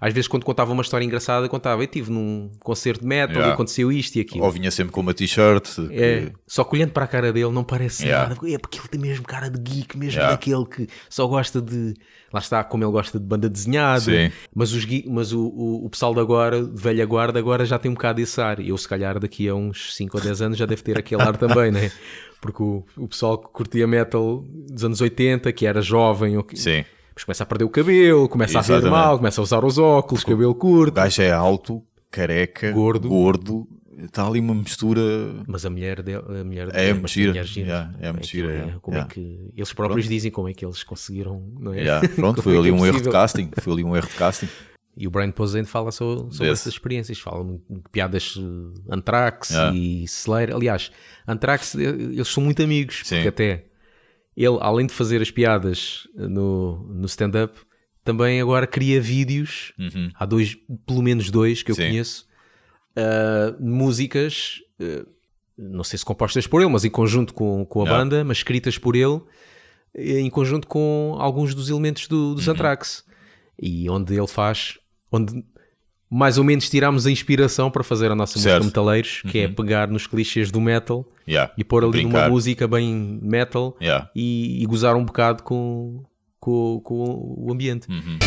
Às 0.00 0.14
vezes, 0.14 0.28
quando 0.28 0.44
contava 0.44 0.70
uma 0.72 0.82
história 0.82 1.04
engraçada, 1.04 1.48
contava: 1.48 1.80
Eu 1.82 1.84
estive 1.84 2.10
num 2.12 2.52
concerto 2.60 3.00
de 3.00 3.06
metal 3.06 3.34
Yeah. 3.36 3.50
e 3.50 3.54
aconteceu 3.54 3.90
isto 3.90 4.14
e 4.16 4.20
aquilo. 4.20 4.44
ou 4.44 4.50
vinha 4.50 4.70
sempre 4.70 4.92
com 4.92 5.00
uma 5.00 5.12
t-shirt. 5.12 5.66
É, 5.90 6.26
que- 6.26 6.32
só 6.46 6.62
que 6.62 6.76
olhando 6.76 6.92
para 6.92 7.04
a 7.04 7.08
cara 7.08 7.32
dele 7.32 7.50
não 7.50 7.64
parece 7.64 8.04
Yeah. 8.04 8.28
nada. 8.28 8.40
É 8.48 8.58
porque 8.58 8.78
ele 8.78 8.88
tem 8.88 9.00
mesmo 9.00 9.24
cara 9.24 9.50
de 9.50 9.58
geek, 9.58 9.98
mesmo 9.98 10.12
Yeah. 10.20 10.30
daquele 10.36 10.64
que 10.66 10.86
só 11.10 11.26
gosta 11.26 11.60
de. 11.60 11.94
Lá 12.32 12.38
está, 12.40 12.62
como 12.62 12.84
ele 12.84 12.92
gosta 12.92 13.18
de 13.18 13.24
banda 13.24 13.48
desenhada. 13.48 14.00
Sim. 14.02 14.30
Mas, 14.54 14.72
os, 14.72 14.86
mas 15.06 15.32
o, 15.32 15.46
o, 15.48 15.86
o 15.86 15.90
pessoal 15.90 16.14
de 16.14 16.20
agora, 16.20 16.62
de 16.62 16.80
velha 16.80 17.04
guarda, 17.06 17.38
agora 17.38 17.64
já 17.64 17.78
tem 17.78 17.90
um 17.90 17.94
bocado 17.94 18.20
esse 18.20 18.40
ar. 18.40 18.60
Eu, 18.60 18.76
se 18.78 18.86
calhar, 18.86 19.18
daqui 19.18 19.48
a 19.48 19.54
uns 19.54 19.96
5 19.96 20.16
ou 20.16 20.22
10 20.22 20.42
anos 20.42 20.58
já 20.58 20.66
deve 20.66 20.82
ter 20.82 20.96
aquele 20.98 21.22
ar 21.22 21.34
também, 21.38 21.72
né? 21.72 21.90
Porque 22.40 22.62
o, 22.62 22.84
o 22.96 23.08
pessoal 23.08 23.36
que 23.38 23.48
curtia 23.48 23.86
metal 23.86 24.44
dos 24.70 24.84
anos 24.84 25.00
80, 25.00 25.50
que 25.52 25.66
era 25.66 25.80
jovem, 25.82 26.36
ou 26.36 26.44
que, 26.44 26.56
Sim. 26.56 26.84
Depois 27.18 27.24
começa 27.24 27.42
a 27.42 27.46
perder 27.46 27.64
o 27.64 27.68
cabelo, 27.70 28.28
começa 28.28 28.58
a 28.58 28.62
ver 28.62 28.72
Exatamente. 28.74 28.90
mal, 28.90 29.16
começa 29.18 29.40
a 29.40 29.42
usar 29.44 29.64
os 29.64 29.78
óculos, 29.78 30.24
cabelo 30.24 30.50
O 30.52 30.54
curto. 30.54 30.94
gajo 30.94 31.22
é 31.22 31.30
alto, 31.32 31.82
careca, 32.10 32.70
Gordo. 32.72 33.08
gordo. 33.08 33.68
Está 34.00 34.24
ali 34.28 34.38
uma 34.38 34.54
mistura. 34.54 35.00
Mas 35.48 35.66
a 35.66 35.70
mulher 35.70 36.00
dele, 36.02 36.22
a 36.40 36.44
mulher 36.44 36.68
É 36.68 36.94
bastante 36.94 37.00
mentira. 37.00 37.28
mulher 37.30 37.44
gira. 37.44 37.66
Yeah, 37.66 37.94
é 38.00 38.12
Como 38.12 38.80
Como 38.80 38.96
yeah. 38.96 39.10
é 39.10 39.12
que 39.14 39.50
eles 39.56 39.72
próprios 39.72 40.08
dizem 40.08 40.30
como 40.30 40.48
é 40.48 40.54
que 40.54 40.64
eles 40.64 40.84
conseguiram, 40.84 41.42
não 41.58 41.74
é? 41.74 41.80
Yeah, 41.80 42.08
Pronto, 42.10 42.36
Como 42.40 42.42
foi 42.44 42.54
é 42.54 42.58
ali 42.58 42.68
é 42.68 42.72
um 42.72 42.86
erro 42.86 43.00
de 43.00 43.10
casting. 43.10 43.50
Foi 43.60 43.72
ali 43.72 43.82
um 43.82 43.96
erro 43.96 44.06
de 44.06 44.14
casting. 44.14 44.48
E 44.96 45.06
o 45.08 45.10
Brian 45.10 45.32
Posehn 45.32 45.64
fala 45.64 45.90
so- 45.90 46.28
sobre 46.30 46.48
Desse. 46.48 46.50
essas 46.62 46.72
experiências, 46.74 47.18
fala 47.18 47.44
de 47.44 47.60
piadas 47.90 48.36
uh, 48.36 48.72
Anthrax 48.88 49.50
Yeah. 49.50 49.76
e 49.76 50.04
Slayer. 50.04 50.54
Aliás, 50.54 50.92
Anthrax, 51.26 51.74
eh, 51.74 51.82
eles 51.82 52.28
são 52.28 52.42
muito 52.44 52.62
amigos, 52.62 53.02
Sim. 53.04 53.16
porque 53.16 53.28
até 53.28 53.64
ele, 54.44 54.58
além 54.60 54.86
de 54.86 54.92
fazer 54.92 55.20
as 55.20 55.30
piadas 55.30 56.06
no, 56.14 56.84
no 56.94 57.06
stand-up, 57.06 57.58
também 58.04 58.40
agora 58.40 58.66
cria 58.66 59.00
vídeos. 59.00 59.72
Há 60.14 60.24
dois, 60.24 60.56
pelo 60.86 61.02
menos 61.02 61.30
dois 61.30 61.62
que 61.62 61.70
eu 61.70 61.74
Uhum. 61.76 61.82
Sim. 61.82 61.88
conheço, 61.88 62.26
uh, 62.96 63.62
músicas, 63.62 64.60
uh, 64.80 65.06
não 65.56 65.82
sei 65.84 65.98
se 65.98 66.04
compostas 66.04 66.46
por 66.46 66.60
ele, 66.62 66.70
mas 66.70 66.84
em 66.84 66.90
conjunto 66.90 67.34
com, 67.34 67.64
com 67.66 67.80
a 67.80 67.84
Yeah. 67.84 67.98
banda, 68.04 68.24
mas 68.24 68.36
escritas 68.38 68.78
por 68.78 68.94
ele, 68.94 69.20
eh, 69.94 70.20
em 70.20 70.30
conjunto 70.30 70.68
com 70.68 71.16
alguns 71.18 71.54
dos 71.54 71.68
elementos 71.68 72.06
do, 72.06 72.16
Uhum. 72.28 72.34
dos 72.34 72.48
Anthrax. 72.48 73.04
E 73.60 73.90
onde 73.90 74.14
ele 74.16 74.28
faz, 74.28 74.78
onde 75.10 75.44
mais 76.10 76.38
ou 76.38 76.44
menos 76.44 76.68
tiramos 76.70 77.06
a 77.06 77.10
inspiração 77.10 77.70
para 77.70 77.84
fazer 77.84 78.10
a 78.10 78.14
nossa 78.14 78.38
Certo. 78.38 78.46
Uhum. 78.46 78.58
música 78.60 78.66
metaleiros, 78.80 79.22
que 79.30 79.38
é 79.40 79.48
pegar 79.48 79.88
nos 79.88 80.06
clichês 80.06 80.50
do 80.50 80.60
metal 80.60 81.04
Yeah. 81.26 81.52
e 81.58 81.62
pôr 81.64 81.84
ali 81.84 82.02
numa 82.02 82.12
Brincar. 82.12 82.30
música 82.30 82.66
bem 82.66 83.18
metal 83.22 83.76
Yeah. 83.80 84.08
e, 84.16 84.62
e 84.62 84.66
gozar 84.66 84.96
um 84.96 85.04
bocado 85.04 85.42
com, 85.42 86.02
com, 86.40 86.80
com 86.82 87.34
o 87.38 87.52
ambiente. 87.52 87.86
Uhum. 87.90 88.18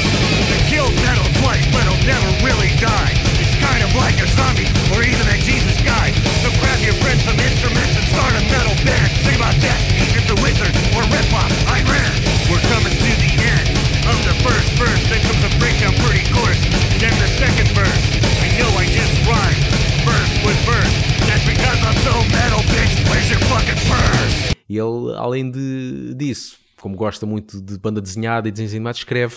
We're 12.51 12.59
coming 12.67 12.91
to 12.91 13.11
the 13.15 13.31
end 13.39 13.69
of 14.09 14.17
the 14.27 14.33
first 14.43 14.71
verse. 14.77 15.00
Then 15.07 15.21
comes 15.23 15.43
a 15.45 15.57
breakdown 15.57 15.93
pretty. 16.03 16.90
Then 17.41 17.50
the 17.50 17.55
second 17.57 17.74
verse. 17.74 18.05
I 18.43 18.50
know 18.60 18.69
I 18.77 18.86
just 18.86 19.25
rhymed. 19.25 19.63
Verse 20.05 20.45
with 20.45 20.60
verse. 20.63 20.93
That's 21.25 21.43
because 21.43 21.79
I'm 21.81 21.98
so 22.05 22.13
metal, 22.29 22.60
bitch. 22.69 23.10
Where's 23.10 23.29
your 23.31 23.39
fucking 23.50 23.81
purse? 23.89 24.55
E 24.69 24.77
ele, 24.77 25.15
além 25.15 25.50
de, 25.50 26.13
disso, 26.13 26.60
como 26.79 26.95
gosta 26.95 27.25
muito 27.25 27.60
de 27.60 27.79
banda 27.79 28.00
desenhada 28.00 28.48
e 28.48 28.51
desenhos 28.51 28.74
animados, 28.74 29.00
escreve 29.00 29.36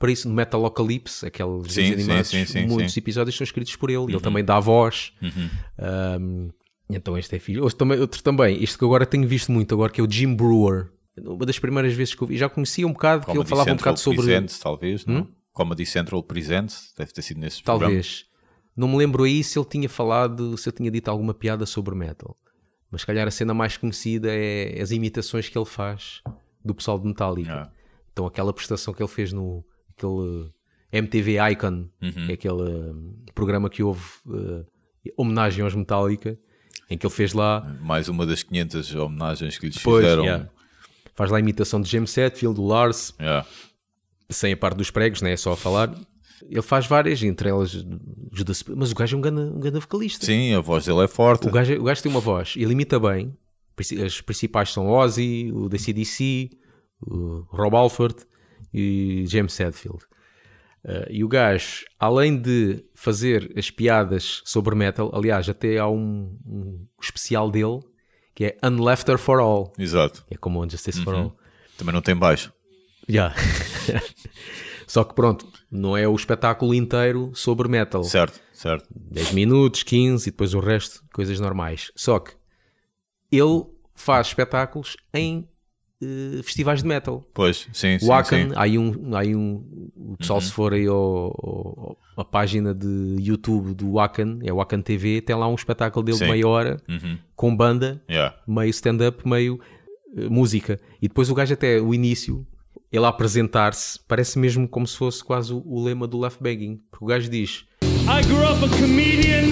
para 0.00 0.10
isso 0.10 0.28
no 0.28 0.34
Metalocalypse, 0.34 1.24
aqueles 1.26 1.72
Sim, 1.72 1.82
desenhos 1.82 1.94
sim, 2.02 2.10
animados, 2.10 2.30
sim, 2.30 2.44
sim, 2.44 2.66
muitos 2.66 2.92
sim. 2.92 2.98
episódios 2.98 3.36
são 3.36 3.44
escritos 3.44 3.76
por 3.76 3.88
ele. 3.88 4.12
Ele 4.12 4.20
também 4.20 4.44
dá 4.44 4.58
voz. 4.58 5.12
Um, 5.22 6.50
então 6.90 7.16
este 7.16 7.36
é 7.36 7.38
filho. 7.38 7.62
Outro 7.62 7.78
também, 7.78 8.00
outro 8.00 8.20
também, 8.20 8.64
este 8.64 8.76
que 8.76 8.84
agora 8.84 9.06
tenho 9.06 9.28
visto 9.28 9.52
muito 9.52 9.72
agora, 9.72 9.92
que 9.92 10.00
é 10.00 10.04
o 10.04 10.10
Jim 10.10 10.34
Brewer. 10.34 10.88
uma 11.24 11.46
das 11.46 11.60
primeiras 11.60 11.92
vezes 11.92 12.16
que 12.16 12.22
eu 12.22 12.26
vi, 12.26 12.36
já 12.36 12.48
conhecia 12.48 12.84
um 12.84 12.92
bocado, 12.92 13.26
que 13.26 13.30
ele 13.30 13.44
falava 13.44 13.70
um 13.70 13.76
bocado 13.76 14.00
sobre. 14.00 14.36
Hum? 14.36 14.46
Talvez, 14.60 15.06
não? 15.06 15.28
Comedy 15.54 15.86
Central 15.86 16.22
Presents, 16.22 16.92
deve 16.98 17.12
ter 17.12 17.22
sido 17.22 17.40
nesse 17.40 17.62
programa. 17.62 17.86
Talvez. 17.92 18.26
Não 18.76 18.88
me 18.88 18.96
lembro 18.98 19.22
aí 19.22 19.42
se 19.42 19.58
ele 19.58 19.66
tinha 19.66 19.88
falado, 19.88 20.58
se 20.58 20.68
ele 20.68 20.76
tinha 20.76 20.90
dito 20.90 21.08
alguma 21.08 21.32
piada 21.32 21.64
sobre 21.64 21.94
metal. 21.94 22.36
Mas 22.90 23.00
se 23.02 23.06
calhar 23.06 23.26
a 23.26 23.30
cena 23.30 23.54
mais 23.54 23.76
conhecida 23.76 24.28
é 24.30 24.78
as 24.82 24.90
imitações 24.90 25.48
que 25.48 25.56
ele 25.56 25.64
faz 25.64 26.20
do 26.64 26.74
pessoal 26.74 26.98
de 26.98 27.06
Metallica. 27.06 27.52
Ah. 27.54 27.72
Então 28.12 28.26
aquela 28.26 28.52
prestação 28.52 28.92
que 28.92 29.02
ele 29.02 29.08
fez 29.08 29.32
no 29.32 29.64
aquele 29.96 30.50
MTV 30.92 31.36
Icon, 31.52 31.88
Uhum. 32.02 32.12
que 32.26 32.30
é 32.30 32.34
aquele 32.34 32.52
hum, 32.62 33.16
programa 33.34 33.70
que 33.70 33.82
houve 33.82 34.02
eh, 34.28 34.64
homenagem 35.16 35.64
aos 35.64 35.74
Metallica, 35.74 36.38
em 36.90 36.98
que 36.98 37.06
ele 37.06 37.14
fez 37.14 37.32
lá, 37.32 37.60
Mais 37.80 38.08
uma 38.08 38.26
das 38.26 38.42
500 38.42 38.94
homenagens 38.96 39.56
que 39.58 39.66
lhes 39.66 39.76
fizeram. 39.76 40.22
yeah. 40.24 40.48
faz 41.14 41.30
lá 41.30 41.36
a 41.36 41.40
imitação 41.40 41.80
de 41.80 41.88
James 41.90 42.16
Hetfield, 42.16 42.56
do 42.56 42.64
Lars, 42.66 43.14
Yeah. 43.20 43.46
Sem 44.30 44.52
a 44.52 44.56
parte 44.56 44.76
dos 44.76 44.90
pregos, 44.90 45.22
né? 45.22 45.32
é 45.32 45.36
só 45.36 45.52
a 45.52 45.56
falar. 45.56 45.94
Ele 46.42 46.62
faz 46.62 46.86
várias, 46.86 47.22
entre 47.22 47.48
elas 47.48 47.84
mas 48.76 48.90
o 48.90 48.94
gajo 48.94 49.16
é 49.16 49.18
um 49.18 49.20
grande, 49.20 49.40
um 49.40 49.60
grande 49.60 49.78
vocalista. 49.78 50.26
Sim, 50.26 50.54
a 50.54 50.60
voz 50.60 50.84
dele 50.84 51.04
é 51.04 51.08
forte. 51.08 51.46
O 51.46 51.50
gajo, 51.50 51.74
o 51.74 51.84
gajo 51.84 52.02
tem 52.02 52.10
uma 52.10 52.20
voz, 52.20 52.54
ele 52.56 52.72
imita 52.72 52.98
bem. 52.98 53.36
As 54.04 54.20
principais 54.20 54.72
são 54.72 54.88
Ozzy, 54.88 55.50
o 55.52 55.68
DCDC, 55.68 56.50
o 57.00 57.44
Rob 57.48 57.76
Alford 57.76 58.16
e 58.72 59.24
James 59.26 59.58
Hetfield. 59.58 60.04
Uh, 60.84 61.08
e 61.08 61.24
o 61.24 61.28
gajo, 61.28 61.84
além 61.98 62.36
de 62.36 62.84
fazer 62.94 63.52
as 63.56 63.70
piadas 63.70 64.42
sobre 64.44 64.74
metal, 64.74 65.10
aliás, 65.14 65.48
até 65.48 65.78
há 65.78 65.88
um, 65.88 66.38
um 66.46 66.86
especial 67.00 67.50
dele 67.50 67.80
que 68.34 68.44
é 68.46 68.58
Unlefter 68.62 69.16
for 69.16 69.38
All. 69.38 69.72
Exato. 69.78 70.24
É 70.30 70.36
como 70.36 70.68
Justice 70.68 71.02
for 71.02 71.14
All. 71.14 71.36
Também 71.78 71.94
não 71.94 72.02
tem 72.02 72.14
baixo. 72.14 72.52
Yeah. 73.08 73.34
Só 74.86 75.02
que 75.02 75.14
pronto, 75.14 75.46
não 75.70 75.96
é 75.96 76.06
o 76.06 76.14
espetáculo 76.14 76.74
inteiro 76.74 77.32
sobre 77.34 77.68
metal. 77.68 78.04
Certo, 78.04 78.40
certo. 78.52 78.88
10 78.94 79.32
minutos, 79.32 79.82
15 79.82 80.28
e 80.28 80.30
depois 80.30 80.54
o 80.54 80.60
resto, 80.60 81.02
coisas 81.12 81.40
normais. 81.40 81.90
Só 81.96 82.18
que 82.18 82.32
ele 83.32 83.64
faz 83.94 84.28
espetáculos 84.28 84.96
em 85.12 85.48
eh, 86.02 86.40
festivais 86.42 86.82
de 86.82 86.88
metal. 86.88 87.24
Pois, 87.32 87.66
sim, 87.72 87.98
sim. 87.98 88.06
O 88.06 88.12
Akan, 88.12 88.36
sim. 88.36 88.44
Uhum. 88.50 88.52
aí 88.56 88.78
um, 88.78 89.16
aí 89.16 89.34
um 89.34 89.90
o 89.96 90.16
pessoal 90.18 90.40
se 90.40 90.52
for 90.52 90.72
aí 90.74 90.86
ao, 90.86 90.96
ao- 90.96 91.98
à 92.16 92.24
página 92.24 92.72
de 92.74 93.16
YouTube 93.18 93.74
do 93.74 93.98
Akan, 93.98 94.38
é 94.42 94.52
o 94.52 94.60
Akan 94.60 94.80
TV, 94.82 95.20
tem 95.22 95.34
lá 95.34 95.48
um 95.48 95.54
espetáculo 95.54 96.04
dele 96.04 96.18
Sim. 96.18 96.24
de 96.26 96.30
meia 96.30 96.46
hora, 96.46 96.76
Uhum. 96.88 97.18
com 97.34 97.56
banda, 97.56 98.00
Yeah. 98.08 98.36
meio 98.46 98.70
stand-up, 98.70 99.26
meio 99.28 99.58
eh, 100.16 100.28
música. 100.28 100.78
E 101.02 101.08
depois 101.08 101.30
o 101.30 101.34
gajo 101.34 101.54
até 101.54 101.80
o 101.80 101.92
início, 101.92 102.46
ele 102.96 103.06
a 103.06 103.08
apresentar-se, 103.08 103.98
parece 104.06 104.38
mesmo 104.38 104.68
como 104.68 104.86
se 104.86 104.96
fosse 104.96 105.22
quase 105.22 105.52
o, 105.52 105.60
o 105.66 105.82
lema 105.82 106.06
do 106.06 106.20
Left 106.20 106.40
Begging. 106.40 106.80
Porque 106.92 107.04
o 107.04 107.08
gajo 107.08 107.28
diz... 107.28 107.64
I 107.82 108.22
grew 108.28 108.44
up 108.44 108.64
a 108.64 108.68
comedian, 108.78 109.50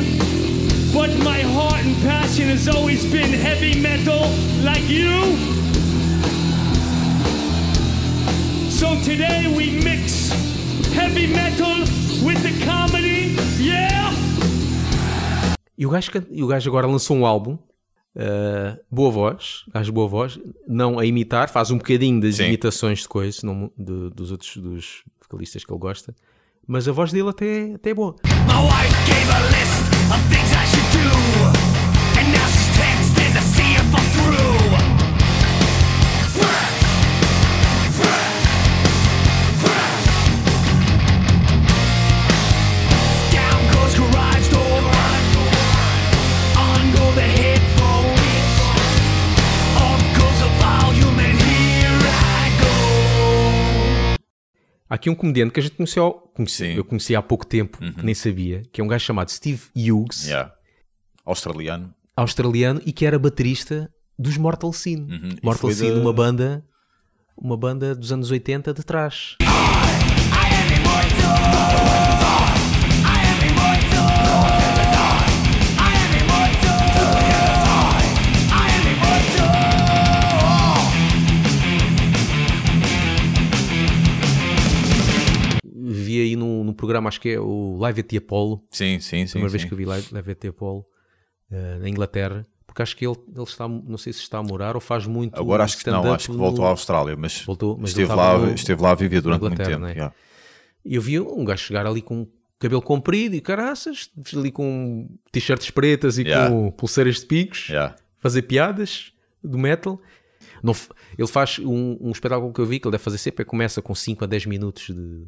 but 0.92 1.10
my 1.24 1.42
heart 1.42 1.84
and 1.84 1.96
passion 2.06 2.48
has 2.50 2.68
always 2.68 3.04
been 3.06 3.32
heavy 3.32 3.80
metal, 3.80 4.28
like 4.62 4.86
you. 4.88 5.36
So 8.70 8.94
today 9.02 9.48
we 9.48 9.82
mix 9.82 10.30
heavy 10.94 11.26
metal 11.26 11.80
with 12.24 12.40
the 12.42 12.52
comedy, 12.64 13.34
yeah? 13.58 14.12
E 15.76 15.84
o 15.84 15.90
gajo, 15.90 16.12
e 16.30 16.44
o 16.44 16.46
gajo 16.46 16.70
agora 16.70 16.86
lançou 16.86 17.16
um 17.16 17.26
álbum, 17.26 17.58
uh, 18.16 18.78
boa 18.90 19.10
voz, 19.10 19.64
gajo 19.72 19.92
boa 19.92 20.08
voz, 20.08 20.38
não 20.66 20.98
a 20.98 21.04
imitar, 21.06 21.48
faz 21.48 21.70
um 21.70 21.78
bocadinho 21.78 22.20
das 22.20 22.36
Sim. 22.36 22.44
imitações 22.44 23.00
de 23.00 23.08
coisas, 23.08 23.42
não, 23.42 23.70
de- 23.76 24.10
dos 24.10 24.30
outros 24.30 24.56
dos 24.56 25.02
vocalistas 25.22 25.64
que 25.64 25.72
ele 25.72 25.80
gosta, 25.80 26.14
mas 26.66 26.86
a 26.88 26.92
voz 26.92 27.12
dele 27.12 27.28
até, 27.28 27.72
até 27.74 27.90
é 27.90 27.94
boa. 27.94 28.16
Aqui 55.02 55.10
um 55.10 55.14
comediante 55.16 55.52
que 55.52 55.58
a 55.58 55.62
gente 55.64 55.74
conheceu, 55.74 56.12
conheci, 56.32 56.56
Sim. 56.58 56.70
Uhum. 56.70 56.76
eu 56.76 56.84
conheci 56.84 57.16
há 57.16 57.20
pouco 57.22 57.44
tempo, 57.44 57.78
que 57.78 58.04
nem 58.04 58.14
sabia, 58.14 58.62
que 58.72 58.80
é 58.80 58.84
um 58.84 58.86
gajo 58.86 59.04
chamado 59.04 59.30
Steve 59.32 59.60
Hughes, 59.76 60.26
Yeah. 60.26 60.52
Australiano. 61.26 61.92
australiano, 62.16 62.80
e 62.86 62.92
que 62.92 63.04
era 63.04 63.18
baterista 63.18 63.90
dos 64.16 64.36
Mortal 64.36 64.72
Sin. 64.72 64.98
Uhum. 65.10 65.30
Mortal 65.42 65.72
Sin, 65.72 65.92
da- 65.94 66.00
uma 66.00 66.12
banda, 66.12 66.64
uma 67.36 67.56
banda 67.56 67.94
dos 67.96 68.12
anos 68.12 68.30
80 68.30 68.72
de 68.72 68.84
trás. 68.84 69.36
I 69.40 69.44
am 69.44 70.70
immortal. 70.78 72.08
I 72.08 72.11
programa, 86.82 87.08
acho 87.08 87.20
que 87.20 87.30
é 87.30 87.40
o 87.40 87.76
Live 87.78 88.00
at 88.00 88.06
the 88.06 88.16
Apollo, 88.18 88.62
Sim, 88.70 88.98
sim, 89.00 89.26
sim. 89.26 89.32
primeira 89.32 89.50
vez 89.50 89.62
sim. 89.62 89.68
que 89.68 89.74
eu 89.74 89.78
vi 89.78 89.84
Live, 89.84 90.08
Live 90.12 90.30
at 90.32 90.38
the 90.38 90.48
Apollo, 90.48 90.84
eh, 91.50 91.78
na 91.80 91.88
Inglaterra, 91.88 92.46
porque 92.66 92.82
acho 92.82 92.96
que 92.96 93.06
ele, 93.06 93.16
ele 93.34 93.42
está, 93.44 93.68
não 93.68 93.98
sei 93.98 94.12
se 94.12 94.20
está 94.20 94.38
a 94.38 94.42
morar 94.42 94.74
ou 94.74 94.80
faz 94.80 95.06
muito 95.06 95.38
Agora 95.38 95.62
acho 95.64 95.76
que 95.78 95.90
não, 95.90 96.12
acho 96.12 96.26
que 96.26 96.32
no- 96.32 96.38
voltou 96.38 96.64
à 96.64 96.68
Austrália, 96.70 97.14
mas, 97.16 97.42
Voltou, 97.42 97.76
mas 97.78 97.90
esteve, 97.90 98.12
lá, 98.14 98.38
no- 98.38 98.54
esteve 98.54 98.82
lá 98.82 98.90
a 98.90 98.94
viver 98.94 99.20
durante 99.20 99.40
muito 99.42 99.56
tempo. 99.62 99.78
não 99.78 99.88
é? 99.88 99.92
yeah. 99.92 100.14
E 100.84 100.94
eu 100.94 101.02
vi 101.02 101.20
um 101.20 101.44
gajo 101.44 101.62
chegar 101.62 101.86
ali 101.86 102.00
com 102.02 102.26
cabelo 102.58 102.80
comprido 102.82 103.34
e 103.34 103.40
caraças, 103.40 104.10
ali 104.36 104.50
com 104.50 105.08
t-shirts 105.30 105.70
pretas 105.70 106.16
e 106.18 106.22
Yeah. 106.22 106.48
com 106.50 106.70
pulseiras 106.70 107.20
de 107.20 107.26
picos, 107.26 107.68
Yeah. 107.68 107.94
fazer 108.18 108.42
piadas 108.42 109.12
do 109.42 109.58
metal. 109.58 110.00
Não 110.62 110.72
ele 111.18 111.26
faz 111.28 111.58
um, 111.58 111.98
um 112.00 112.10
espetáculo 112.10 112.52
que 112.52 112.60
eu 112.60 112.66
vi 112.66 112.78
que 112.80 112.86
ele 112.86 112.92
deve 112.92 113.02
fazer 113.04 113.18
sempre, 113.18 113.42
é 113.42 113.44
começa 113.44 113.82
com 113.82 113.94
5 113.94 114.24
a 114.24 114.26
10 114.26 114.46
minutos 114.46 114.86
de, 114.86 115.26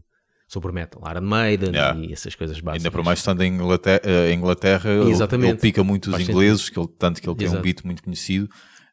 sobre 0.55 0.71
metal, 0.73 1.03
Iron 1.11 1.23
Maiden 1.27 1.73
Yeah. 1.73 1.99
e 1.99 2.13
essas 2.13 2.35
coisas 2.37 2.61
básicas. 2.61 2.85
Ainda 2.85 2.91
por 2.93 3.05
mais 3.05 3.19
estando 3.19 3.43
em 3.43 3.53
Inglaterra, 3.55 4.01
eh, 4.05 4.33
Inglaterra 4.33 4.89
ele- 4.91 5.11
Exatamente. 5.11 5.51
ele 5.51 5.59
pica 5.59 5.83
muito 5.83 6.07
os 6.07 6.13
Faz 6.13 6.29
ingleses, 6.29 6.69
que 6.71 6.79
ele, 6.79 6.89
tanto 6.97 7.21
que 7.21 7.29
ele 7.29 7.37
tem 7.37 7.49
um 7.49 7.51
Exato. 7.51 7.63
beat 7.63 7.83
muito 7.85 8.03
conhecido, 8.05 8.49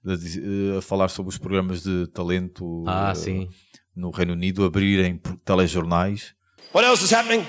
eh, 0.08 0.78
a 0.80 0.82
falar 0.82 1.08
sobre 1.10 1.30
os 1.30 1.38
programas 1.38 1.84
de 1.84 2.08
talento 2.08 2.84
Ah, 2.88 3.14
sim. 3.14 3.48
no 3.96 4.10
Reino 4.10 4.34
Unido, 4.34 4.66
abrirem 4.66 5.18
por- 5.18 5.38
telejornais. 5.46 6.34
What 6.74 6.88
else 6.88 7.04
is 7.06 7.14
happening? 7.14 7.46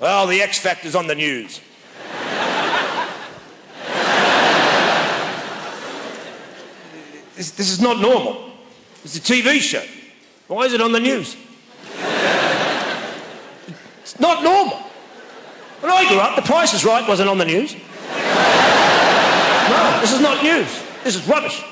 Well, 0.00 0.26
the 0.26 0.40
X 0.42 0.58
Factor's 0.58 0.94
on 0.94 1.06
the 1.06 1.14
news. 1.14 1.60
this, 7.36 7.50
this 7.52 7.70
is 7.70 7.80
not 7.80 7.98
normal. 8.00 8.50
It's 9.04 9.16
a 9.16 9.20
TV 9.20 9.60
show. 9.60 9.82
Why 10.48 10.66
is 10.66 10.72
it 10.72 10.80
on 10.80 10.92
the 10.92 11.00
news? 11.00 11.36
It's 14.10 14.18
not 14.18 14.42
normal. 14.42 14.76
When 15.80 15.92
I 15.92 16.08
grew 16.08 16.18
up, 16.18 16.34
The 16.34 16.42
Price 16.42 16.74
is 16.74 16.84
Right 16.84 17.06
wasn't 17.06 17.28
on 17.28 17.38
the 17.38 17.44
news. 17.44 17.74
No, 17.74 17.80
this 20.00 20.12
is 20.12 20.20
not 20.20 20.42
news. 20.42 20.66
This 21.04 21.14
is 21.14 21.28
rubbish. 21.28 21.62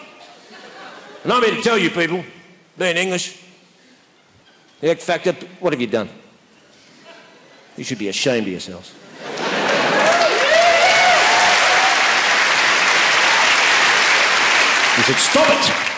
And 1.24 1.32
I'm 1.32 1.42
here 1.42 1.56
to 1.56 1.62
tell 1.62 1.76
you 1.76 1.90
people, 1.90 2.24
being 2.78 2.96
English, 2.96 3.42
the 4.80 4.90
X 4.90 5.04
Factor, 5.04 5.32
what 5.58 5.72
have 5.72 5.80
you 5.80 5.88
done? 5.88 6.08
You 7.76 7.82
should 7.82 7.98
be 7.98 8.08
ashamed 8.08 8.46
of 8.46 8.52
yourselves. 8.52 8.94
You 14.96 15.02
should 15.02 15.16
stop 15.16 15.48
it. 15.50 15.97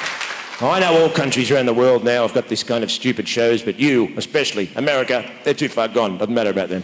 I 0.63 0.79
know 0.79 1.03
all 1.03 1.09
countries 1.09 1.51
around 1.51 1.65
the 1.65 1.75
world 1.75 2.05
now 2.05 2.21
have 2.21 2.35
got 2.35 2.49
this 2.49 2.63
kind 2.63 2.85
of 2.85 2.91
stupid 2.91 3.27
shows, 3.27 3.63
but 3.63 3.79
you, 3.79 4.13
especially 4.19 4.71
America, 4.77 5.31
they're 5.43 5.55
too 5.55 5.71
far 5.71 5.89
gone. 5.89 6.19
Doesn't 6.19 6.35
matter 6.35 6.51
about 6.51 6.69
them. 6.69 6.83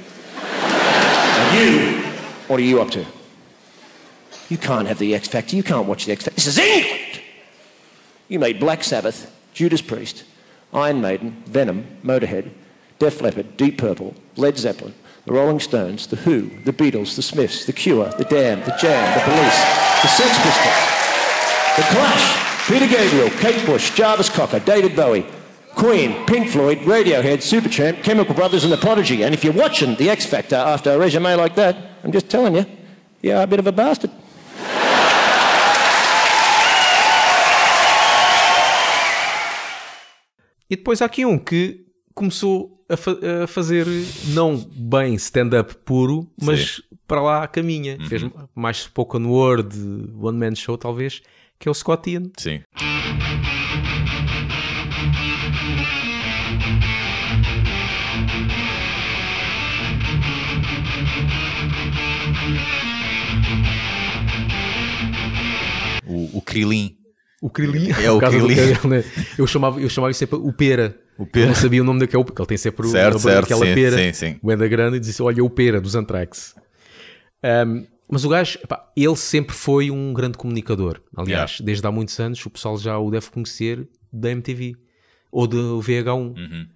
you, 1.55 2.01
what 2.49 2.59
are 2.59 2.63
you 2.63 2.81
up 2.81 2.91
to? 2.93 3.05
You 4.49 4.57
can't 4.57 4.89
have 4.89 4.99
the 4.99 5.15
X 5.15 5.29
Factor. 5.29 5.57
You 5.57 5.63
can't 5.63 5.87
watch 5.87 6.07
the 6.07 6.13
X 6.13 6.25
Factor. 6.25 6.37
This 6.37 6.47
is 6.47 6.59
England. 6.59 7.21
You 8.29 8.39
made 8.39 8.59
Black 8.59 8.83
Sabbath, 8.83 9.31
Judas 9.53 9.83
Priest, 9.83 10.25
Iron 10.73 11.03
Maiden, 11.03 11.43
Venom, 11.45 11.99
Motorhead, 12.03 12.53
Def 12.99 13.21
Leppard, 13.21 13.59
Deep 13.59 13.77
Purple, 13.77 14.15
Led 14.37 14.57
Zeppelin, 14.57 14.95
the 15.27 15.35
Rolling 15.35 15.61
Stones, 15.61 16.07
the 16.07 16.17
Who, 16.17 16.49
the 16.65 16.73
Beatles, 16.73 17.15
the 17.15 17.23
Smiths, 17.23 17.67
the 17.67 17.75
Cure, 17.75 18.09
the 18.17 18.25
Dam, 18.25 18.61
the 18.61 18.75
Jam, 18.81 19.19
the 19.19 19.25
Police, 19.25 19.61
the 20.01 20.09
Sex 20.09 20.39
Pistols, 20.39 21.77
the 21.77 21.95
Clash, 21.95 22.46
Peter 22.69 22.87
Gabriel, 22.89 23.31
Kate 23.41 23.65
Bush, 23.65 23.95
Jarvis 23.95 24.29
Cocker, 24.29 24.59
David 24.59 24.97
Bowie, 24.97 25.25
Queen, 25.77 26.25
Pink 26.27 26.49
Floyd, 26.49 26.79
Radiohead, 26.85 27.39
Supertramp, 27.43 28.03
Chemical 28.03 28.35
Brothers, 28.35 28.65
and 28.65 28.73
The 28.73 28.77
Prodigy. 28.79 29.23
And 29.23 29.33
if 29.35 29.45
you're 29.45 29.53
watching 29.55 29.95
The 29.97 30.11
X 30.11 30.27
Factor 30.27 30.57
after 30.57 30.91
a 30.91 30.99
resume 30.99 31.37
like 31.37 31.55
that, 31.57 31.77
I'm 32.03 32.11
just 32.13 32.29
telling 32.29 32.57
you, 32.57 32.67
you 33.23 33.33
are 33.37 33.43
a 33.43 33.47
bit 33.47 33.61
of 33.61 33.67
a 33.69 33.73
bastard. 33.73 34.11
E 40.69 40.77
depois 40.77 41.01
há 41.01 41.05
aqui 41.07 41.25
um 41.25 41.39
que 41.39 41.87
começou 42.15 42.85
a, 42.89 42.97
fa- 42.97 43.19
a 43.45 43.47
fazer 43.47 43.87
não 44.29 44.57
bem 44.57 45.15
stand-up 45.15 45.75
puro, 45.85 46.29
mas 46.41 46.83
para 47.07 47.21
lá 47.23 47.43
a 47.45 47.49
caminha. 47.49 47.99
Fez 48.09 48.23
mais 48.55 48.79
spoken 48.83 49.27
word, 49.27 49.77
one 50.21 50.37
man 50.39 50.55
show 50.55 50.77
talvez, 50.77 51.23
que 51.59 51.69
é 51.69 51.71
o 51.71 51.75
Scott 51.75 52.11
Ian. 52.11 52.25
Sim. 52.39 52.63
O, 66.07 66.39
o 66.39 66.43
Krilin. 66.43 66.97
O 67.43 67.51
Krilin. 67.51 67.91
É 68.03 68.11
o 68.11 68.19
Krilin. 68.19 68.57
né? 68.89 69.05
Eu 69.39 69.47
chamava, 69.47 69.81
eu 69.81 69.89
chamava 69.89 70.13
sempre 70.13 70.37
o 70.39 70.53
Pera. 70.53 70.97
O 71.19 71.27
Pera. 71.27 71.47
Eu 71.47 71.49
não 71.49 71.55
sabia 71.55 71.83
o 71.83 71.85
nome 71.85 72.01
daquele, 72.01 72.25
porque 72.25 72.41
ele 72.41 72.47
tem 72.49 72.57
sempre 72.57 72.87
o- 72.87 72.91
Certo, 72.91 73.17
a- 73.17 73.21
certo, 73.21 73.45
aquela 73.45 73.67
sim, 73.67 73.75
pera. 73.75 73.97
sim, 73.99 74.13
sim. 74.13 74.39
O 74.43 74.53
Enda 74.53 74.67
Grande 74.69 75.01
disse: 75.01 75.23
Olha, 75.23 75.43
o 75.45 75.51
Pera 75.51 75.81
dos 75.81 75.95
Anthrax. 75.95 76.55
Um, 77.45 77.87
mas 78.11 78.25
o 78.25 78.29
gajo, 78.29 78.59
epá, 78.63 78.91
ele 78.97 79.17
sempre 79.17 79.55
foi 79.55 79.91
um 79.91 80.13
grande 80.13 80.39
comunicador. 80.39 81.01
Aliás, 81.17 81.53
Yeah. 81.53 81.65
desde 81.65 81.87
há 81.87 81.91
muitos 81.91 82.19
anos, 82.21 82.45
o 82.47 82.51
pessoal 82.51 82.79
já 82.79 82.99
o 82.99 83.11
deve 83.11 83.31
conhecer 83.31 83.89
da 84.13 84.31
MTV 84.31 84.77
ou 85.33 85.47
do 85.47 85.81
VH1. 85.81 86.15
Uhum. 86.37 86.67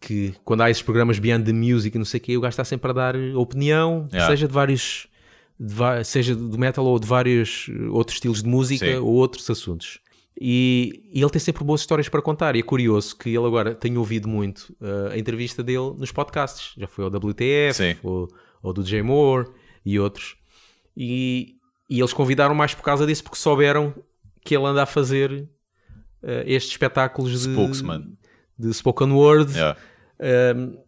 Que 0.00 0.34
quando 0.44 0.62
há 0.62 0.70
esses 0.70 0.82
programas 0.82 1.18
Beyond 1.18 1.44
the 1.44 1.52
Music 1.52 1.96
e 1.96 1.98
não 1.98 2.04
sei 2.04 2.18
o 2.18 2.22
quê, 2.22 2.36
o 2.36 2.40
gajo 2.40 2.50
está 2.52 2.64
sempre 2.64 2.90
a 2.90 2.94
dar 2.94 3.14
opinião, 3.36 4.08
Yeah. 4.12 4.30
seja 4.30 4.48
de 4.48 4.52
vários, 4.52 5.06
de 5.58 6.04
seja 6.04 6.34
do 6.34 6.58
metal 6.58 6.84
ou 6.84 6.98
de 6.98 7.06
vários 7.06 7.68
eh, 7.70 7.88
outros 7.88 8.16
estilos 8.16 8.42
de 8.42 8.48
música 8.48 8.84
Sim. 8.86 8.96
ou 8.96 9.12
outros 9.12 9.48
assuntos. 9.48 10.00
E, 10.40 11.08
e 11.12 11.20
ele 11.20 11.30
tem 11.30 11.38
sempre 11.38 11.62
boas 11.62 11.82
histórias 11.82 12.08
para 12.08 12.20
contar. 12.22 12.56
E 12.56 12.60
é 12.60 12.62
curioso 12.62 13.16
que 13.16 13.28
ele 13.28 13.46
agora 13.46 13.74
tem 13.74 13.96
ouvido 13.96 14.26
muito 14.28 14.74
eh, 14.80 15.12
a 15.14 15.18
entrevista 15.18 15.62
dele 15.62 15.94
nos 15.98 16.10
podcasts. 16.10 16.72
Já 16.76 16.86
foi 16.88 17.04
ao 17.04 17.10
WTF, 17.10 17.98
ou, 18.02 18.28
ou 18.62 18.72
do 18.72 18.84
Jay 18.84 19.02
Moore 19.02 19.48
e 19.84 20.00
outros. 20.00 20.36
E, 20.96 21.56
e 21.88 21.98
eles 22.00 22.12
convidaram 22.12 22.54
mais 22.54 22.74
por 22.74 22.82
causa 22.82 23.06
disso, 23.06 23.22
porque 23.24 23.36
souberam 23.38 23.94
que 24.44 24.54
ele 24.56 24.64
anda 24.66 24.82
a 24.82 24.86
fazer 24.86 25.48
eh, 26.22 26.44
estes 26.46 26.72
espetáculos 26.72 27.30
de, 27.32 27.52
Spokesman. 27.52 28.16
de 28.58 28.72
spoken 28.74 29.12
word. 29.12 29.52
Yeah. 29.52 29.78
Um, 30.56 30.78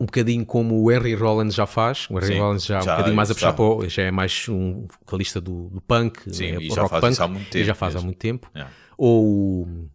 um 0.00 0.06
bocadinho 0.06 0.46
como 0.46 0.80
o 0.82 0.92
Henry 0.92 1.14
Rollins 1.14 1.54
já 1.54 1.66
faz. 1.66 2.06
O 2.08 2.18
Henry 2.18 2.26
Sim, 2.34 2.38
Rollins 2.38 2.64
já, 2.64 2.76
é 2.76 2.78
um 2.78 2.82
já 2.82 2.92
bocadinho 2.92 3.16
mais 3.16 3.30
a 3.30 3.34
puxar 3.34 3.46
está. 3.50 3.56
para 3.56 3.64
o, 3.64 3.88
já 3.88 4.02
é 4.04 4.10
mais 4.10 4.48
um 4.48 4.86
vocalista 5.00 5.40
do, 5.40 5.68
do 5.70 5.80
punk, 5.80 6.20
Sim, 6.32 6.52
né, 6.52 6.58
e 6.62 6.68
já 6.70 6.88
faz 6.88 7.04
punk, 7.04 7.20
há 7.20 7.28
muito 7.28 7.46
e 7.48 7.50
tempo 7.50 7.64
já 7.64 7.74
faz 7.74 7.94
há 7.94 7.96
mesmo. 7.96 8.06
muito 8.06 8.18
tempo. 8.18 8.50
Yeah. 8.54 8.72
Ou 8.96 9.66
o 9.66 9.90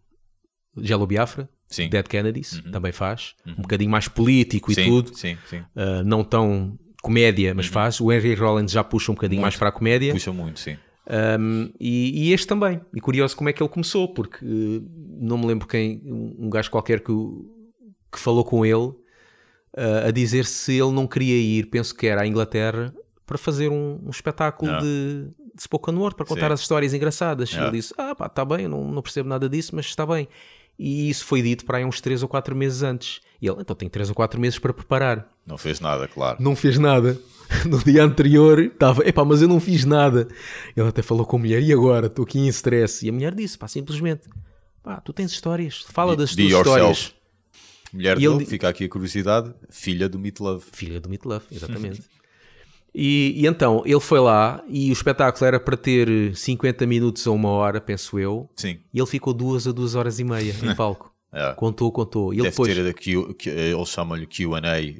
Jello 0.82 1.06
Biafra, 1.06 1.48
Sim. 1.68 1.88
Dead 1.88 2.06
Kennedys, 2.06 2.62
também 2.70 2.92
faz. 2.92 3.34
Um 3.46 3.62
bocadinho 3.62 3.90
mais 3.90 4.06
político 4.06 4.70
e 4.70 4.74
Sim, 4.74 4.84
tudo. 4.84 5.16
sim, 5.16 5.38
sim. 5.48 5.60
Uh, 5.74 6.04
não 6.04 6.22
tão 6.22 6.78
comédia, 7.04 7.54
mas 7.54 7.66
faz. 7.66 8.00
O 8.00 8.10
Henry 8.10 8.34
Rollins 8.34 8.72
já 8.72 8.82
puxa 8.82 9.12
um 9.12 9.14
bocadinho 9.14 9.42
mais 9.42 9.56
para 9.56 9.68
a 9.68 9.72
comédia. 9.72 10.12
Puxa 10.12 10.32
muito, 10.32 10.58
sim. 10.58 10.76
Um, 11.38 11.70
e, 11.78 12.28
e 12.28 12.32
este 12.32 12.46
também. 12.46 12.80
E 12.94 13.00
curioso 13.00 13.36
como 13.36 13.50
é 13.50 13.52
que 13.52 13.62
ele 13.62 13.68
começou, 13.68 14.08
porque 14.14 14.42
eh, 14.42 14.80
não 15.20 15.36
me 15.36 15.46
lembro 15.46 15.68
quem, 15.68 16.00
um 16.04 16.46
um 16.46 16.50
gajo 16.50 16.70
qualquer 16.70 17.00
que, 17.00 17.12
que 18.10 18.18
falou 18.18 18.42
com 18.42 18.64
ele 18.64 18.90
eh, 19.76 20.08
a 20.08 20.10
dizer 20.10 20.46
se 20.46 20.72
ele 20.72 20.92
não 20.92 21.06
queria 21.06 21.36
ir, 21.36 21.66
penso 21.66 21.94
que 21.94 22.06
era 22.06 22.22
à 22.22 22.26
Inglaterra, 22.26 22.94
para 23.26 23.36
fazer 23.36 23.68
um, 23.68 24.00
um 24.02 24.10
espetáculo 24.10 24.72
de, 24.80 25.28
de 25.54 25.62
spoken 25.62 25.94
word, 25.96 26.16
para 26.16 26.24
contar 26.24 26.48
Sim. 26.48 26.52
as 26.54 26.60
histórias 26.60 26.94
engraçadas. 26.94 27.50
E 27.50 27.58
Ah. 27.58 27.64
Ele 27.64 27.72
disse: 27.72 27.92
Ah, 27.98 28.14
pá, 28.14 28.24
está 28.26 28.42
bem, 28.42 28.62
eu 28.62 28.70
não, 28.70 28.90
não 28.90 29.02
percebo 29.02 29.28
nada 29.28 29.46
disso, 29.46 29.76
mas 29.76 29.84
está 29.84 30.06
bem. 30.06 30.26
E 30.78 31.10
isso 31.10 31.24
foi 31.26 31.42
dito 31.42 31.66
para 31.66 31.78
aí 31.78 31.84
uns 31.84 32.00
3 32.00 32.22
ou 32.22 32.28
4 32.28 32.56
meses 32.56 32.82
antes. 32.82 33.20
E 33.42 33.46
ele, 33.46 33.58
então 33.60 33.76
tem 33.76 33.90
3 33.90 34.08
ou 34.08 34.14
4 34.14 34.40
meses 34.40 34.58
para 34.58 34.72
preparar 34.72 35.33
Não 35.46 35.58
fez 35.58 35.80
nada, 35.80 36.08
claro. 36.08 36.38
não 36.40 36.54
fez 36.56 36.78
nada. 36.78 37.18
No 37.66 37.78
dia 37.78 38.02
anterior 38.02 38.58
estava, 38.58 39.06
epá, 39.06 39.22
mas 39.24 39.42
eu 39.42 39.46
não 39.46 39.60
fiz 39.60 39.84
nada. 39.84 40.26
Ele 40.74 40.88
até 40.88 41.02
falou 41.02 41.24
com 41.26 41.36
a 41.36 41.38
mulher, 41.40 41.62
e 41.62 41.72
agora? 41.72 42.06
Estou 42.06 42.24
aqui 42.24 42.38
em 42.38 42.48
stress. 42.48 43.04
E 43.04 43.10
a 43.10 43.12
mulher 43.12 43.34
disse, 43.34 43.56
pá, 43.56 43.68
simplesmente, 43.68 44.22
pá, 44.82 44.98
tu 45.00 45.12
tens 45.12 45.30
histórias, 45.30 45.84
fala 45.88 46.16
das 46.16 46.34
tuas 46.34 46.50
yourself. 46.50 46.68
histórias. 46.90 47.14
Mulher 47.92 48.16
E 48.16 48.20
dele, 48.22 48.34
ele- 48.36 48.46
fica 48.46 48.68
aqui 48.68 48.84
a 48.84 48.88
curiosidade, 48.88 49.52
filha 49.70 50.08
do 50.08 50.18
Meat 50.18 50.40
Love. 50.40 50.64
Filha 50.72 50.98
do 51.00 51.08
Meat 51.08 51.24
Love, 51.26 51.44
exatamente. 51.52 52.02
e, 52.94 53.34
e 53.36 53.46
então, 53.46 53.82
ele 53.84 54.00
foi 54.00 54.20
lá 54.20 54.64
e 54.66 54.90
o 54.90 54.92
espetáculo 54.92 55.46
era 55.46 55.60
para 55.60 55.76
ter 55.76 56.34
50 56.34 56.86
minutos 56.86 57.24
a 57.26 57.30
uma 57.30 57.50
hora, 57.50 57.80
penso 57.80 58.18
eu. 58.18 58.48
Sim. 58.56 58.78
E 58.92 58.98
ele 58.98 59.06
ficou 59.06 59.32
duas 59.34 59.66
a 59.68 59.70
duas 59.72 59.94
horas 59.94 60.18
e 60.18 60.24
meia 60.24 60.54
em 60.62 60.74
palco. 60.74 61.13
É. 61.34 61.52
Contou, 61.54 61.90
contou. 61.90 62.32
E 62.32 62.36
ele 62.36 62.42
Deve 62.44 62.50
depois, 62.52 62.74
ter 62.74 62.94
Q, 62.94 63.34
que, 63.34 63.50
eles 63.50 63.88
chamam-lhe 63.88 64.24
Q&A, 64.26 64.80
eh, 64.80 64.92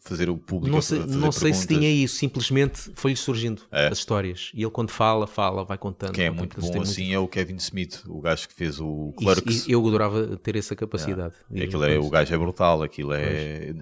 fazer 0.00 0.28
o 0.28 0.36
público 0.36 0.74
não 0.74 0.82
sei, 0.82 0.98
não 1.06 1.32
sei 1.32 1.54
se 1.54 1.66
tinha 1.66 1.90
isso, 1.90 2.16
simplesmente 2.16 2.90
foi-lhe 2.94 3.16
surgindo 3.16 3.62
É. 3.72 3.86
as 3.88 3.98
histórias. 3.98 4.50
E 4.54 4.62
ele 4.62 4.70
quando 4.70 4.90
fala, 4.90 5.26
fala, 5.26 5.64
vai 5.64 5.78
contando. 5.78 6.12
Quem 6.12 6.26
é 6.26 6.30
muito 6.30 6.60
bom 6.60 6.66
têm 6.66 6.76
muito- 6.76 6.90
assim 6.90 7.12
é 7.14 7.18
o 7.18 7.26
Kevin 7.26 7.56
Smith, 7.56 8.02
o 8.06 8.20
gajo 8.20 8.46
que 8.46 8.54
fez 8.54 8.78
o 8.78 9.14
Isso- 9.18 9.24
Clerks. 9.24 9.66
e 9.66 9.72
eu 9.72 9.86
adorava 9.86 10.36
ter 10.36 10.54
essa 10.56 10.76
capacidade. 10.76 11.34
E 11.50 11.60
E 11.60 11.62
aquilo 11.64 11.82
é, 11.84 11.98
o 11.98 12.10
gajo 12.10 12.34
é 12.34 12.38
brutal, 12.38 12.82
aquilo 12.82 13.12
é... 13.14 13.74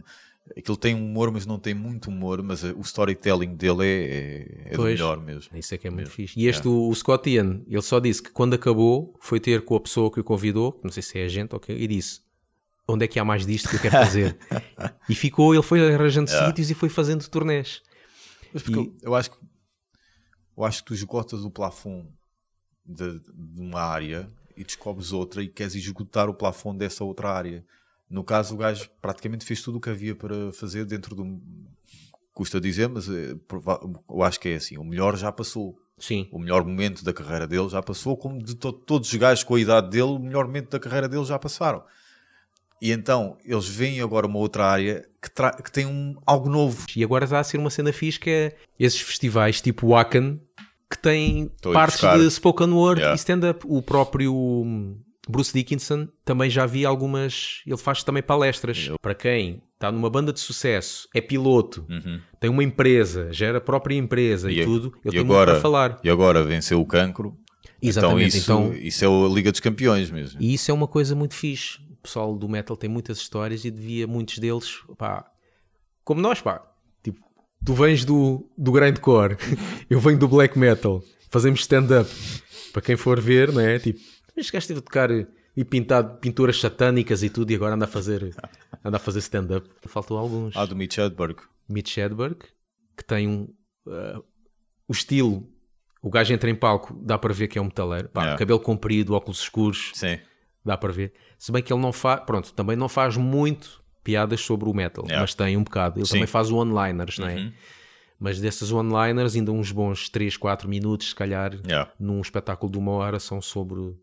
Aquilo 0.57 0.77
tem 0.77 0.95
humor, 0.95 1.31
mas 1.31 1.47
não 1.47 1.59
tem 1.59 1.73
muito 1.73 2.09
humor, 2.11 2.43
mas 2.43 2.63
o 2.65 2.81
storytelling 2.81 3.55
dele 3.55 3.85
é, 3.87 3.87
é, 3.87 4.73
é 4.73 4.77
Pois. 4.77 4.95
melhor 4.95 5.19
mesmo. 5.21 5.57
Isso 5.57 5.75
é 5.75 5.79
que 5.79 5.87
é 5.87 5.91
muito 5.91 6.11
fixe. 6.11 6.39
E 6.39 6.47
este, 6.49 6.67
o, 6.67 6.89
o 6.89 6.95
Scott 6.95 7.31
Ian, 7.31 7.63
ele 7.67 7.81
só 7.83 8.01
disse 8.01 8.23
que 8.23 8.31
quando 8.31 8.55
acabou, 8.55 9.15
foi 9.21 9.39
ter 9.39 9.65
com 9.65 9.77
a 9.77 9.81
pessoa 9.81 10.11
que 10.11 10.21
o 10.21 10.25
convidou, 10.25 10.81
não 10.83 10.91
sei 10.91 11.03
se 11.03 11.19
é 11.19 11.25
agente 11.25 11.55
ou 11.55 11.61
quê, 11.61 11.73
e 11.73 11.87
disse: 11.87 12.21
Onde 12.89 13.05
é 13.05 13.09
que 13.09 13.21
há 13.21 13.25
mais 13.25 13.47
disto 13.47 13.69
que 13.69 13.77
eu 13.77 13.81
quero 13.81 13.97
fazer? 13.97 14.37
e 15.09 15.15
ficou, 15.15 15.55
ele 15.55 15.63
foi 15.63 15.95
arranjando 15.95 16.29
sítios 16.29 16.71
e 16.71 16.75
foi 16.75 16.89
fazendo 16.89 17.27
turnés. 17.29 17.81
Mas 18.53 18.63
porque 18.65 18.81
E- 18.81 18.85
eu, 18.85 18.95
eu 19.03 19.15
acho 19.15 19.31
que 19.31 19.37
eu 20.57 20.65
acho 20.65 20.81
que 20.83 20.89
tu 20.89 20.95
esgotas 20.95 21.45
o 21.45 21.51
plafond 21.51 22.07
de, 22.85 23.21
de 23.21 23.61
uma 23.61 23.81
área 23.81 24.29
e 24.57 24.63
descobres 24.65 25.13
outra 25.13 25.43
e 25.43 25.49
queres 25.49 25.75
esgotar 25.75 26.29
o 26.29 26.35
plafond 26.35 26.79
dessa 26.79 27.05
outra 27.05 27.31
área. 27.31 27.65
No 28.13 28.23
caso, 28.23 28.55
o 28.55 28.59
gajo 28.59 28.89
praticamente 29.01 29.45
fez 29.45 29.63
tudo 29.63 29.79
o 29.79 29.81
que 29.81 29.89
havia 29.91 30.15
para 30.15 30.53
fazer 30.53 30.85
dentro 30.85 31.15
do. 31.17 31.41
Custa 32.35 32.61
dizer, 32.61 32.89
mas 32.89 33.09
eh, 33.09 33.35
eu 34.11 34.23
acho 34.23 34.39
que 34.39 34.49
é 34.51 34.55
assim: 34.57 34.77
o 34.79 34.85
melhor 34.85 35.17
já 35.17 35.33
passou. 35.33 35.77
Sim. 35.99 36.29
O 36.33 36.39
melhor 36.39 36.65
momento 36.65 37.05
da 37.05 37.13
carreira 37.13 37.47
dele 37.47 37.69
já 37.69 37.83
passou, 37.83 38.17
como 38.17 38.43
de 38.43 38.55
to- 38.57 38.73
todos 38.73 39.11
os 39.13 39.15
gajos 39.19 39.45
com 39.45 39.55
a 39.55 39.61
idade 39.61 39.89
dele, 39.91 40.03
o 40.11 40.19
melhor 40.19 40.47
momento 40.47 40.71
da 40.71 40.81
carreira 40.81 41.09
dele 41.09 41.25
já 41.25 41.39
passaram. 41.39 41.83
E 42.81 42.91
então 42.91 43.37
eles 43.45 43.69
veem 43.69 44.01
agora 44.01 44.27
uma 44.27 44.39
outra 44.41 44.65
área 44.67 45.07
que, 45.23 45.31
que 45.63 45.71
tem 45.71 45.87
um, 45.87 46.17
algo 46.27 46.49
novo. 46.51 46.85
E 46.97 47.05
agora 47.05 47.25
está 47.25 47.39
a 47.39 47.45
ser 47.45 47.59
uma 47.59 47.71
cena 47.71 47.93
fixe 47.93 48.19
que 48.19 48.29
é 48.31 48.57
esses 48.79 49.01
festivais 49.01 49.61
tipo 49.61 49.89
Wacken 49.89 50.41
que 50.91 50.99
têm 50.99 51.45
Estou 51.55 51.73
partes 51.73 52.01
de 52.01 52.29
spoken 52.31 52.71
word 52.73 53.01
Yeah. 53.01 53.15
e 53.15 53.19
stand-up. 53.19 53.65
O 53.69 53.81
próprio 53.81 54.35
Bruce 55.29 55.53
Dickinson 55.53 56.09
também 56.25 56.51
já 56.51 56.67
vi 56.67 56.85
algumas. 56.85 57.63
Ele 57.67 57.77
faz 57.77 58.03
também 58.03 58.23
palestras. 58.23 58.91
Para 59.01 59.15
quem 59.15 59.63
está 59.75 59.91
numa 59.93 60.11
banda 60.11 60.33
de 60.33 60.41
sucesso, 60.41 61.09
é 61.15 61.21
piloto, 61.21 61.87
tem 62.41 62.51
uma 62.51 62.63
empresa, 62.65 63.33
gera 63.33 63.59
a 63.59 63.61
própria 63.61 63.95
empresa 63.97 64.51
e, 64.51 64.57
Uhum. 64.57 64.63
E- 64.63 64.65
tudo, 64.65 64.93
ele 65.05 65.09
e 65.09 65.11
tem 65.11 65.21
agora, 65.21 65.51
muito 65.53 65.61
para 65.61 65.61
falar. 65.61 66.01
E 66.03 66.11
agora 66.11 66.43
venceu 66.45 66.81
o 66.81 66.87
cancro. 66.87 67.37
Exatamente, 67.81 68.39
Então 68.39 68.67
então- 68.67 68.75
isso, 68.75 68.87
isso 68.87 69.05
é 69.05 69.09
a 69.09 69.29
Liga 69.35 69.51
dos 69.51 69.61
Campeões 69.61 70.11
mesmo. 70.11 70.41
E 70.41 70.55
isso 70.55 70.71
é 70.71 70.75
uma 70.75 70.87
coisa 70.87 71.15
muito 71.17 71.35
fixe. 71.35 71.79
O 71.91 71.97
pessoal 72.03 72.37
do 72.37 72.49
metal 72.49 72.77
tem 72.77 72.89
muitas 72.91 73.19
histórias 73.19 73.65
e 73.65 73.71
devia 73.71 74.07
muitos 74.07 74.39
deles, 74.39 74.79
pá, 74.97 75.25
como 76.05 76.21
nós, 76.21 76.41
pá. 76.41 76.63
Tipo, 77.03 77.21
tu 77.65 77.75
vens 77.75 78.05
do, 78.05 78.49
do 78.59 78.71
grindcore, 78.73 79.37
eu 79.91 79.99
venho 80.01 80.19
do 80.19 80.27
black 80.29 80.57
metal, 80.59 81.03
fazemos 81.31 81.61
stand-up. 81.61 82.09
Para 82.73 82.83
quem 82.83 82.97
for 82.97 83.21
ver, 83.21 83.53
não 83.53 83.61
é? 83.61 83.79
Tipo, 83.79 84.01
este 84.37 84.53
gajo 84.53 84.63
esteve 84.63 84.79
a 84.81 84.83
tocar 84.83 85.11
e 85.57 85.65
pintado 85.65 86.19
pinturas 86.19 86.59
satânicas 86.61 87.23
e 87.23 87.29
tudo 87.31 87.51
e 87.51 87.55
agora 87.55 87.75
anda 87.75 87.85
a 87.85 87.89
fazer, 87.89 88.35
anda 88.85 88.97
a 88.97 89.01
fazer 89.01 89.19
stand-up. 89.21 89.69
Faltou 89.87 90.17
alguns. 90.19 90.57
Ah, 90.57 90.65
do 90.67 90.75
Mitch 90.75 90.99
Hedberg. 90.99 91.37
Mitch 91.69 91.97
Hedberg, 91.99 92.37
que 92.97 93.05
tem 93.05 93.29
um 93.29 93.43
uh, 93.87 94.25
o 94.89 94.93
estilo. 94.93 95.49
O 96.03 96.11
gajo 96.11 96.33
entra 96.35 96.51
em 96.51 96.55
palco, 96.55 96.93
dá 97.03 97.17
para 97.17 97.33
ver 97.33 97.47
que 97.49 97.59
é 97.59 97.63
um 97.63 97.67
metaleiro. 97.67 98.09
Pá, 98.09 98.23
Yeah. 98.23 98.39
Cabelo 98.39 98.59
comprido, 98.61 99.15
óculos 99.15 99.41
escuros, 99.41 99.93
Sim. 99.95 100.19
dá 100.65 100.77
para 100.77 100.93
ver. 100.93 101.13
Se 101.39 101.53
bem 101.53 101.63
que 101.63 101.73
ele 101.73 101.81
não 101.81 101.93
faz, 101.93 102.25
pronto, 102.25 102.53
também 102.53 102.75
não 102.77 102.89
faz 102.89 103.17
muito 103.17 103.81
piadas 104.03 104.41
sobre 104.41 104.69
o 104.69 104.75
metal, 104.75 105.05
Yeah. 105.05 105.21
mas 105.23 105.35
tem 105.35 105.57
um 105.57 105.63
bocado. 105.63 106.01
Ele 106.01 106.07
Sim. 106.07 106.15
Uhum. 106.15 106.19
também 106.21 106.27
faz 106.27 106.51
one-liners, 106.51 107.19
não 107.19 107.29
é? 107.29 107.53
Mas 108.19 108.41
desses 108.41 108.71
one-liners, 108.73 109.35
ainda 109.37 109.53
uns 109.53 109.71
bons 109.71 110.09
3, 110.09 110.37
4 110.37 110.69
minutos, 110.69 111.11
se 111.11 111.15
calhar, 111.15 111.55
Yeah. 111.67 111.93
num 112.01 112.21
espetáculo 112.21 112.71
de 112.73 112.79
uma 112.79 112.91
hora, 112.93 113.21
são 113.21 113.41
sobre, 113.41 113.97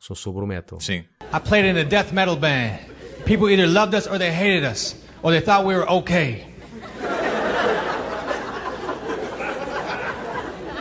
são 0.00 0.16
sobre 0.16 0.46
metal. 0.46 0.80
Sim. 0.80 1.04
I 1.32 1.38
played 1.38 1.66
in 1.66 1.76
a 1.76 1.84
death 1.84 2.12
metal 2.12 2.36
band. 2.36 2.80
People 3.26 3.50
either 3.50 3.66
loved 3.66 3.94
us 3.94 4.06
or 4.06 4.18
they 4.18 4.32
hated 4.32 4.64
us, 4.64 4.94
or 5.22 5.30
they 5.30 5.40
thought 5.40 5.64
we 5.64 5.74
were 5.74 5.88
okay. 5.88 6.46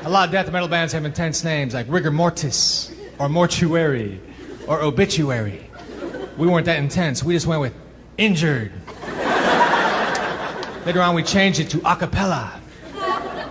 A 0.04 0.10
lot 0.10 0.26
of 0.28 0.32
death 0.32 0.52
metal 0.52 0.68
bands 0.68 0.94
have 0.94 1.06
intense 1.06 1.44
names 1.44 1.74
like 1.74 1.86
Rigor 1.90 2.10
Mortis, 2.10 2.92
or 3.20 3.30
Mortuary, 3.30 4.20
or 4.66 4.82
Obituary. 4.82 5.70
We 6.38 6.48
weren't 6.48 6.66
that 6.66 6.80
intense. 6.80 7.24
We 7.24 7.34
just 7.34 7.46
went 7.46 7.62
with 7.62 7.74
Injured. 8.18 8.72
Later 10.86 11.02
on, 11.02 11.14
we 11.14 11.22
changed 11.22 11.60
it 11.60 11.70
to 11.72 11.78
Acapella 11.80 12.60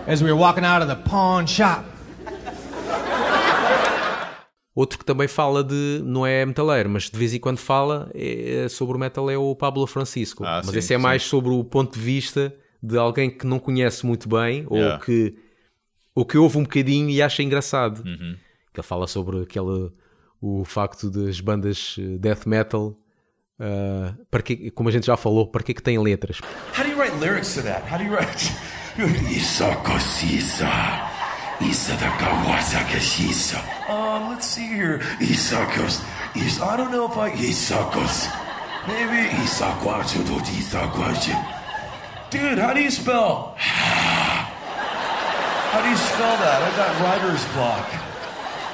as 0.07 0.23
we 0.23 0.31
were 0.31 0.35
walking 0.35 0.65
out 0.65 0.81
of 0.81 0.87
the 0.87 0.95
pawn 0.95 1.45
shop. 1.45 1.85
Outro 4.79 4.97
que 4.97 5.03
também 5.03 5.27
fala 5.27 5.61
de, 5.61 6.01
não 6.05 6.25
é 6.25 6.45
metaleiro, 6.45 6.89
mas 6.89 7.09
de 7.09 7.19
vez 7.19 7.33
em 7.33 7.39
quando 7.39 7.57
fala 7.57 8.09
é, 8.13 8.65
sobre 8.69 8.95
o 8.95 8.97
metal 8.97 9.29
é 9.29 9.37
o 9.37 9.53
Pablo 9.53 9.85
Francisco. 9.85 10.45
Ah, 10.45 10.61
mas 10.63 10.71
sim, 10.71 10.77
esse 10.77 10.93
é 10.93 10.97
sim. 10.97 11.03
mais 11.03 11.23
sobre 11.23 11.51
o 11.51 11.61
ponto 11.65 11.95
de 11.95 11.99
vista 11.99 12.55
de 12.81 12.97
alguém 12.97 13.29
que 13.29 13.45
não 13.45 13.59
conhece 13.59 14.05
muito 14.05 14.29
bem 14.29 14.65
ou, 14.69 14.77
Yeah. 14.77 15.03
que, 15.03 15.35
ou 16.15 16.23
que 16.23 16.37
ouve 16.37 16.59
um 16.59 16.63
bocadinho 16.63 17.09
e 17.09 17.21
acha 17.21 17.43
engraçado. 17.43 18.01
Uhum. 18.05 18.37
Que 18.73 18.79
ele 18.79 18.87
fala 18.87 19.05
sobre 19.05 19.41
aquele, 19.41 19.91
o 20.41 20.63
facto 20.63 21.09
das 21.09 21.41
bandas 21.41 21.97
eh, 21.99 22.17
death 22.17 22.45
metal, 22.45 22.97
ah, 23.59 24.15
para 24.31 24.41
que, 24.41 24.71
como 24.71 24.87
a 24.87 24.93
gente 24.93 25.07
já 25.07 25.17
falou, 25.17 25.47
para 25.47 25.61
que 25.61 25.73
é 25.73 25.75
que 25.75 25.83
têm 25.83 25.99
letras? 25.99 26.39
How 26.77 26.85
do 26.85 26.89
you 26.89 26.97
write 26.97 27.17
lyrics 27.19 27.53
to 27.55 27.63
that? 27.63 27.83
How 27.91 27.97
do 27.97 28.05
you 28.05 28.13
write? 28.13 28.49
Isakosisa. 31.59 31.97
Isadakawasakashisa. 31.99 33.89
Um, 33.89 34.29
let's 34.29 34.47
see 34.47 34.67
here. 34.67 34.99
Isakos. 35.19 36.01
Is 36.35 36.61
I 36.61 36.77
don't 36.77 36.91
know 36.91 37.05
if 37.05 37.17
I 37.17 37.31
Isakos. 37.31 38.27
Maybe 38.87 39.27
Isakwachu 39.43 40.25
do 40.25 40.39
Isakwachu. 40.39 41.35
Dude, 42.29 42.59
how 42.59 42.73
do 42.73 42.81
you 42.81 42.91
spell? 42.91 43.55
How 45.71 45.83
do 45.83 45.89
you 45.89 45.97
spell 45.97 46.35
that? 46.37 46.63
I 46.63 46.75
got 46.75 46.99
writer's 46.99 47.45
block. 47.53 47.85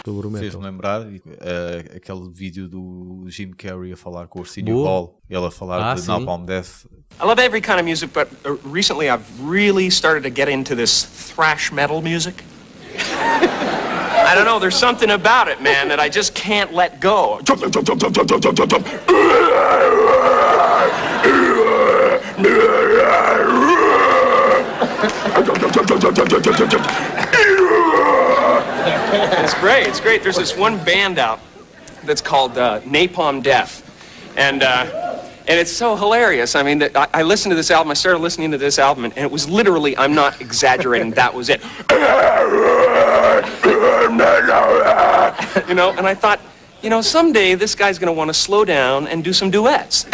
Sobre 0.05 0.27
o 0.27 0.29
metal. 0.29 0.49
Fez-me 0.49 0.63
lembrar 0.63 1.01
eh, 1.41 1.91
aquele 1.97 2.29
vídeo 2.31 2.69
do 2.69 3.25
Jim 3.27 3.51
Carrey 3.51 3.91
a 3.91 3.97
falar 3.97 4.27
com 4.29 4.39
o 4.39 4.41
Arsenio. 4.43 4.83
Hall. 4.85 5.19
Ele 5.29 5.45
a 5.45 5.51
falar 5.51 5.81
Ah, 5.81 5.93
de 5.95 6.01
sim. 6.01 6.07
Napalm 6.07 6.45
Death. 6.45 6.85
I 7.19 7.25
love 7.25 7.37
every 7.41 7.59
kind 7.59 7.79
of 7.79 7.85
music, 7.85 8.13
but 8.13 8.29
uh, 8.45 8.55
recently 8.63 9.09
I've 9.09 9.25
really 9.41 9.89
started 9.89 10.23
to 10.23 10.29
get 10.29 10.47
into 10.47 10.73
this 10.73 11.03
thrash 11.03 11.69
metal 11.73 12.01
music. 12.01 12.45
I 13.25 14.33
don't 14.33 14.45
know, 14.45 14.59
there's 14.59 14.75
something 14.75 15.11
about 15.11 15.47
it, 15.47 15.61
man, 15.61 15.87
that 15.89 15.99
I 15.99 16.09
just 16.09 16.33
can't 16.33 16.73
let 16.73 16.99
go. 16.99 17.39
It's 29.43 29.53
great, 29.55 29.87
it's 29.87 29.99
great. 29.99 30.23
There's 30.23 30.37
this 30.37 30.57
one 30.57 30.83
band 30.83 31.19
out 31.19 31.39
that's 32.03 32.21
called 32.21 32.57
uh, 32.57 32.81
Napalm 32.81 33.43
Death. 33.43 33.83
And, 34.37 34.63
uh, 34.63 35.04
and 35.47 35.59
it's 35.59 35.71
so 35.71 35.95
hilarious. 35.95 36.55
I 36.55 36.63
mean, 36.63 36.81
I, 36.83 37.07
I 37.13 37.21
listened 37.23 37.51
to 37.51 37.55
this 37.55 37.71
album, 37.71 37.91
I 37.91 37.93
started 37.93 38.19
listening 38.19 38.51
to 38.51 38.57
this 38.57 38.79
album, 38.79 39.05
and, 39.05 39.13
and 39.15 39.25
it 39.25 39.31
was 39.31 39.47
literally, 39.47 39.95
I'm 39.97 40.15
not 40.15 40.41
exaggerating, 40.41 41.11
that 41.11 41.33
was 41.33 41.49
it. 41.49 41.61
you 45.69 45.75
know, 45.75 45.91
and 45.91 46.07
I 46.07 46.15
thought, 46.15 46.39
you 46.81 46.89
know, 46.89 47.01
someday 47.01 47.55
this 47.55 47.75
guy's 47.75 47.99
gonna 47.99 48.13
wanna 48.13 48.33
slow 48.33 48.65
down 48.65 49.07
and 49.07 49.23
do 49.23 49.33
some 49.33 49.51
duets. 49.51 50.05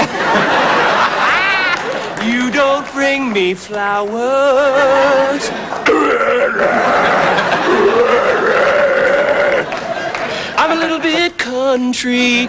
you 2.26 2.52
don't 2.52 2.89
bring 2.94 3.32
me 3.34 3.54
flowers. 3.54 5.50
I'm 10.58 10.78
a 10.78 10.80
little 10.80 11.00
bit 11.00 11.38
country. 11.38 12.48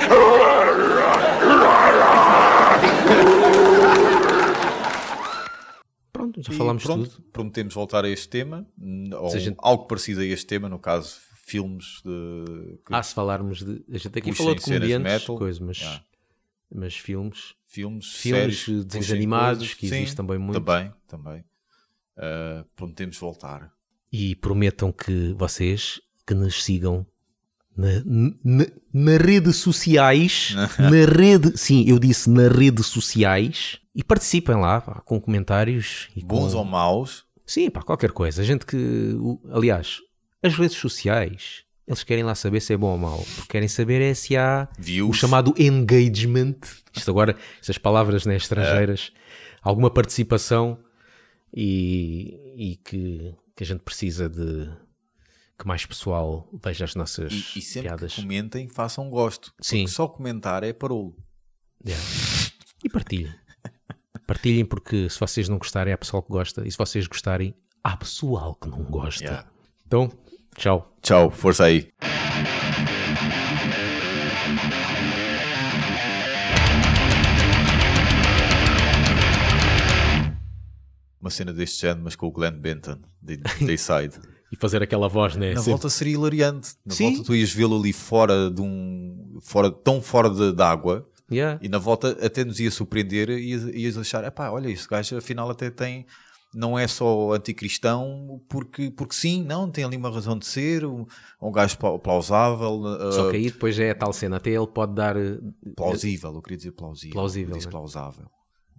Pronto, 6.12 6.42
já 6.42 6.52
E 6.52 6.56
falámos 6.56 6.82
pronto, 6.82 7.08
tudo. 7.10 7.22
prometemos 7.32 7.74
voltar 7.74 8.04
a 8.04 8.08
este 8.08 8.28
tema, 8.28 8.66
ou 9.18 9.30
gente- 9.38 9.56
algo 9.60 9.86
parecido 9.86 10.20
a 10.20 10.24
este 10.24 10.46
tema, 10.46 10.68
no 10.68 10.78
caso, 10.78 11.18
filmes 11.44 12.00
de. 12.04 12.78
que- 12.86 12.94
Ah, 12.94 13.02
se 13.02 13.14
falarmos 13.14 13.62
de. 13.62 13.84
A 13.92 13.98
gente 13.98 14.18
aqui 14.18 14.32
falou 14.32 14.54
de 14.54 14.60
comediantes, 14.62 15.12
metal. 15.12 15.36
coisa, 15.38 15.64
mas, 15.64 15.78
Yeah. 15.78 16.04
mas 16.74 16.94
filmes. 16.96 17.54
filmes, 17.66 18.12
filmes, 18.16 18.66
séries, 18.66 18.84
desenhos 18.84 19.10
animados, 19.10 19.58
coisas. 19.60 19.74
que 19.74 19.88
Sim, 19.88 19.94
existe 19.96 20.16
também 20.16 20.36
muito. 20.38 20.60
Também, 20.60 20.92
também. 21.08 21.40
Uh, 22.18 22.64
prometemos 22.76 23.16
voltar. 23.16 23.72
E 24.12 24.36
prometam 24.36 24.92
que 24.92 25.32
vocês 25.32 25.98
que 26.26 26.34
nos 26.34 26.62
sigam 26.62 27.06
na, 27.76 27.88
na, 28.44 28.66
na 28.92 29.16
redes 29.16 29.56
sociais, 29.56 30.54
na 30.78 31.06
rede, 31.06 31.56
sim, 31.56 31.84
eu 31.88 31.98
disse 31.98 32.28
na 32.30 32.48
redes 32.48 32.86
sociais, 32.86 33.78
e 33.94 34.02
participem 34.02 34.56
lá 34.56 34.80
pá, 34.80 35.00
com 35.04 35.20
comentários 35.20 36.08
e 36.16 36.22
Bons 36.22 36.52
com, 36.52 36.58
ou 36.58 36.64
maus, 36.64 37.24
Sim, 37.52 37.70
pá, 37.70 37.82
qualquer 37.82 38.12
coisa. 38.12 38.40
A 38.40 38.44
gente 38.44 38.64
que. 38.64 39.14
Aliás, 39.50 39.98
as 40.42 40.54
redes 40.54 40.76
sociais, 40.76 41.64
eles 41.86 42.02
querem 42.02 42.24
lá 42.24 42.34
saber 42.34 42.60
se 42.60 42.72
é 42.72 42.76
bom 42.76 42.92
ou 42.92 42.98
mau. 42.98 43.18
Porque 43.34 43.52
querem 43.52 43.68
saber 43.68 44.00
é 44.00 44.14
se 44.14 44.36
há 44.36 44.68
Views. 44.78 45.16
o 45.16 45.20
chamado 45.20 45.54
engagement. 45.58 46.56
Isto 46.94 47.10
agora, 47.10 47.36
essas 47.60 47.78
palavras 47.78 48.24
né, 48.24 48.36
estrangeiras, 48.36 49.12
alguma 49.62 49.90
participação 49.90 50.78
e, 51.54 52.38
e 52.56 52.76
que, 52.76 53.34
que 53.54 53.64
a 53.64 53.66
gente 53.66 53.80
precisa 53.80 54.28
de 54.28 54.70
que 55.62 55.68
mais 55.68 55.86
pessoal 55.86 56.48
veja 56.60 56.84
as 56.84 56.96
nossas 56.96 57.32
e, 57.32 57.60
e 57.60 57.62
sempre 57.62 57.88
piadas. 57.88 58.14
que 58.14 58.20
comentem, 58.20 58.68
façam 58.68 59.08
gosto. 59.08 59.54
Sim. 59.60 59.86
só 59.86 60.08
comentar 60.08 60.64
é 60.64 60.72
parolo. 60.72 61.16
Yeah. 61.86 62.04
E 62.82 62.88
partilhem. 62.88 63.32
Partilhem 64.26 64.64
porque 64.64 65.08
se 65.08 65.20
vocês 65.20 65.48
não 65.48 65.58
gostarem, 65.58 65.94
há 65.94 65.98
pessoal 65.98 66.20
que 66.20 66.30
gosta. 66.30 66.66
E 66.66 66.70
se 66.70 66.76
vocês 66.76 67.06
gostarem, 67.06 67.54
há 67.82 67.96
pessoal 67.96 68.56
que 68.56 68.68
não 68.68 68.82
gosta. 68.82 69.22
Yeah. 69.22 69.48
Então, 69.86 70.10
tchau. 70.56 70.96
Tchau, 71.00 71.30
força 71.30 71.64
aí. 71.64 71.92
Uma 81.20 81.30
cena 81.30 81.52
deste 81.52 81.82
género, 81.82 82.02
mas 82.02 82.16
com 82.16 82.26
o 82.26 82.32
Glenn 82.32 82.58
Benton, 82.58 82.98
de 83.22 83.36
Dayside. 83.64 84.18
E 84.52 84.56
fazer 84.56 84.82
aquela 84.82 85.08
voz, 85.08 85.34
né? 85.34 85.50
Na 85.54 85.56
Sempre- 85.60 85.70
volta 85.70 85.88
seria 85.88 86.12
hilariante. 86.12 86.74
Na 86.84 86.94
Sim. 86.94 87.14
volta 87.14 87.24
tu 87.24 87.34
ias 87.34 87.50
vê-lo 87.52 87.78
ali 87.80 87.92
fora 87.92 88.50
de 88.50 88.60
um. 88.60 89.38
Fora, 89.40 89.70
tão 89.70 90.00
fora 90.02 90.28
de. 90.28 90.52
Yeah. 91.30 91.58
E 91.62 91.68
na 91.68 91.78
volta 91.78 92.10
até 92.24 92.44
nos 92.44 92.60
ia 92.60 92.70
surpreender 92.70 93.30
e 93.30 93.50
ias, 93.52 93.62
ias 93.74 93.96
achar, 93.96 94.22
epá, 94.24 94.50
olha, 94.50 94.68
este 94.68 94.86
gajo 94.86 95.16
afinal 95.16 95.48
até 95.50 95.70
tem, 95.70 96.04
não 96.54 96.78
é 96.78 96.86
só 96.86 97.32
anticristão, 97.32 98.42
porque, 98.50 98.90
porque 98.90 99.14
sim, 99.14 99.42
não, 99.42 99.70
tem 99.70 99.82
ali 99.82 99.96
uma 99.96 100.10
razão 100.10 100.38
de 100.38 100.44
ser, 100.44 100.84
um, 100.84 101.06
um 101.40 101.50
gajo 101.50 101.78
pla- 101.78 101.98
plausável, 101.98 102.82
Só 103.12 103.30
que 103.30 103.36
aí 103.38 103.50
depois 103.50 103.78
é 103.78 103.92
a 103.92 103.94
tal 103.94 104.12
cena. 104.12 104.36
Até 104.36 104.50
ele 104.50 104.66
pode 104.66 104.94
dar 104.94 105.16
eh, 105.16 105.38
plausível, 105.74 106.34
eu 106.34 106.42
queria 106.42 106.58
dizer 106.58 106.72
plausível, 106.72 107.12
Plausível, 107.14 107.54
diz 107.56 107.64
né? 107.64 107.70
plausável. 107.70 108.26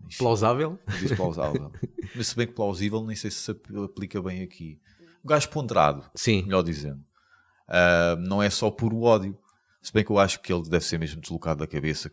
Ixi, 0.07 0.17
plausável. 0.19 0.77
Diz 0.99 1.11
plausável. 1.13 1.71
Mas 2.15 2.27
se 2.27 2.35
bem 2.35 2.45
que 2.45 2.53
plausível, 2.53 3.03
nem 3.03 3.15
sei 3.15 3.31
se 3.31 3.37
se 3.37 3.51
ap- 3.51 3.75
aplica 3.85 4.21
bem 4.21 4.43
aqui. 4.43 4.77
Um 5.23 5.27
gajo 5.27 5.49
ponderado, 5.49 6.03
Sim. 6.15 6.43
melhor 6.43 6.63
dizendo. 6.63 7.03
Uh, 7.69 8.17
não 8.19 8.43
é 8.43 8.49
só 8.49 8.69
puro 8.69 9.01
ódio. 9.01 9.37
Se 9.81 9.91
bem 9.93 10.03
que 10.03 10.11
eu 10.11 10.19
acho 10.19 10.39
que 10.41 10.51
ele 10.51 10.63
deve 10.69 10.83
ser 10.85 10.97
mesmo 10.97 11.21
deslocado 11.21 11.59
da 11.59 11.67
cabeça, 11.67 12.09